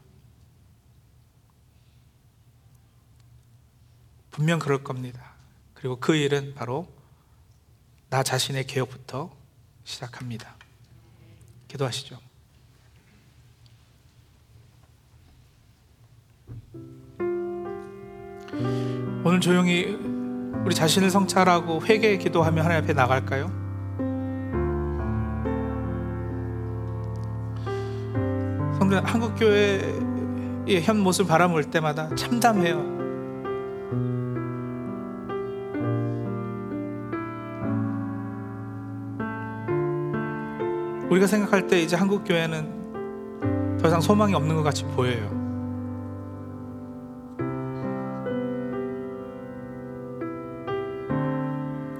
분명 4.30 4.58
그럴 4.58 4.82
겁니다. 4.82 5.34
그리고 5.74 6.00
그 6.00 6.16
일은 6.16 6.54
바로 6.54 6.88
나 8.08 8.22
자신의 8.22 8.66
개혁부터 8.66 9.30
시작합니다. 9.84 10.56
기도하시죠. 11.68 12.18
오늘 19.24 19.40
조용히 19.40 19.84
우리 20.64 20.74
자신을 20.74 21.10
성찰하고 21.10 21.84
회개 21.84 22.16
기도하며 22.16 22.62
하나님 22.62 22.84
앞에 22.84 22.94
나갈까요? 22.94 23.61
성도 28.82 28.96
한국 29.04 29.36
교회의 29.36 30.82
현 30.82 30.98
모습 30.98 31.28
바라볼 31.28 31.62
때마다 31.62 32.12
참담해요. 32.16 32.78
우리가 41.08 41.28
생각할 41.28 41.68
때 41.68 41.80
이제 41.80 41.94
한국 41.94 42.24
교회는 42.24 43.78
더 43.80 43.86
이상 43.86 44.00
소망이 44.00 44.34
없는 44.34 44.56
것 44.56 44.64
같이 44.64 44.84
보여요. 44.86 45.30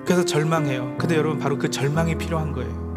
그래서 0.05 0.25
절망해요. 0.25 0.97
근데 0.99 1.17
여러분 1.17 1.39
바로 1.39 1.57
그 1.57 1.71
절망이 1.71 2.19
필요한 2.19 2.51
거예요. 2.51 2.92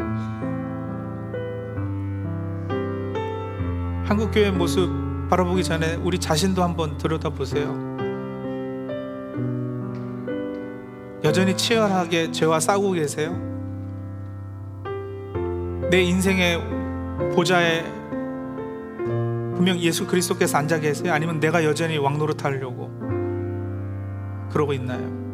한국 4.06 4.30
교회 4.30 4.52
모습 4.52 4.88
바라보기 5.28 5.64
전에 5.64 5.96
우리 5.96 6.20
자신도 6.20 6.62
한번 6.62 6.96
들여다 6.96 7.30
보세요. 7.30 7.74
여전히 11.24 11.56
치열하게 11.56 12.30
죄와 12.30 12.60
싸우고 12.60 12.92
계세요? 12.92 13.36
내 15.90 16.02
인생의 16.02 16.62
보좌에 17.34 17.82
분명 19.56 19.76
예수 19.80 20.06
그리스도께서 20.06 20.58
앉아 20.58 20.78
계세요? 20.78 21.12
아니면 21.12 21.40
내가 21.40 21.64
여전히 21.64 21.98
왕노릇 21.98 22.44
하려고 22.44 22.88
그러고 24.52 24.72
있나요? 24.72 25.26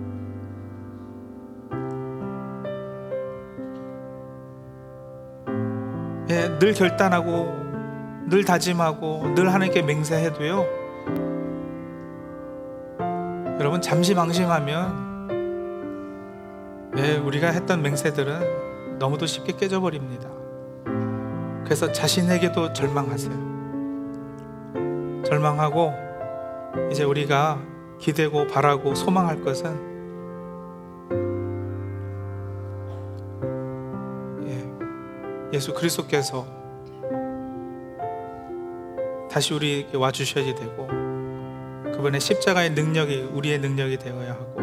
예, 6.30 6.58
늘 6.58 6.72
결단하고 6.72 7.61
늘 8.32 8.44
다짐하고 8.46 9.34
늘 9.34 9.52
하나님께 9.52 9.82
맹세해도요. 9.82 10.64
여러분 13.60 13.82
잠시 13.82 14.14
방심하면 14.14 15.28
예, 16.96 17.18
우리가 17.18 17.48
했던 17.48 17.82
맹세들은 17.82 18.98
너무도 18.98 19.26
쉽게 19.26 19.52
깨져버립니다. 19.52 20.30
그래서 21.62 21.92
자신에게도 21.92 22.72
절망하세요. 22.72 23.52
절망하고 25.26 25.92
이제 26.90 27.04
우리가 27.04 27.60
기대고 28.00 28.46
바라고 28.46 28.94
소망할 28.94 29.42
것은 29.42 29.92
예수 35.52 35.74
그리스도께서 35.74 36.61
다시 39.32 39.54
우리에게 39.54 39.96
와 39.96 40.10
주셔야 40.10 40.54
되고 40.54 40.86
그분의 41.84 42.20
십자가의 42.20 42.70
능력이 42.70 43.30
우리의 43.32 43.60
능력이 43.60 43.96
되어야 43.96 44.32
하고 44.32 44.60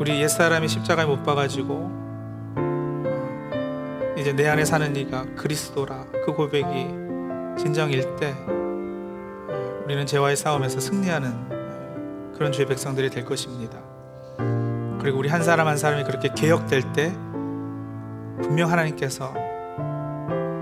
우리 0.00 0.22
옛사람이 0.22 0.66
십자가에 0.68 1.04
못 1.04 1.22
박아지고 1.22 1.90
이제 4.16 4.32
내 4.32 4.48
안에 4.48 4.64
사는 4.64 4.96
이가 4.96 5.26
그리스도라 5.36 6.06
그 6.24 6.32
고백이 6.32 6.72
진정일 7.58 8.16
때 8.16 8.28
예, 8.28 9.52
우리는 9.84 10.06
죄와의 10.06 10.34
싸움에서 10.36 10.80
승리하는 10.80 11.48
예, 11.52 12.36
그런 12.36 12.52
주의 12.52 12.66
백성들이 12.66 13.10
될 13.10 13.26
것입니다. 13.26 13.78
그리고 14.98 15.18
우리 15.18 15.28
한 15.28 15.42
사람 15.42 15.68
한 15.68 15.76
사람이 15.76 16.04
그렇게 16.04 16.30
개혁될 16.34 16.94
때 16.94 17.12
분명 18.42 18.70
하나님께서 18.72 19.34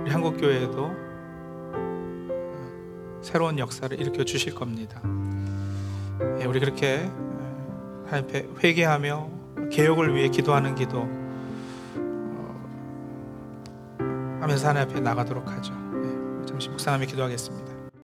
우리 0.03 0.11
한국 0.11 0.37
교회에도 0.39 0.91
예, 0.93 1.04
새로운 3.25 3.59
역사를 3.59 3.99
일으켜 3.99 4.23
주실 4.23 4.55
겁니다. 4.55 5.01
예, 6.41 6.45
우리 6.45 6.61
그렇게 6.61 6.87
예, 6.87 7.11
하나님 8.05 8.29
앞에 8.29 8.47
회개하며 8.63 9.31
개혁을 9.73 10.15
위해 10.15 10.29
기도하는 10.29 10.75
기도 10.75 11.09
어, 11.99 12.61
하면서 14.43 14.69
하나님 14.69 14.91
앞에 14.91 15.01
나가도록 15.01 15.49
하죠. 15.49 15.73
예, 15.73 16.47
잠시 16.47 16.69
묵상하며 16.69 17.07
기도하겠습니다. 17.07 17.74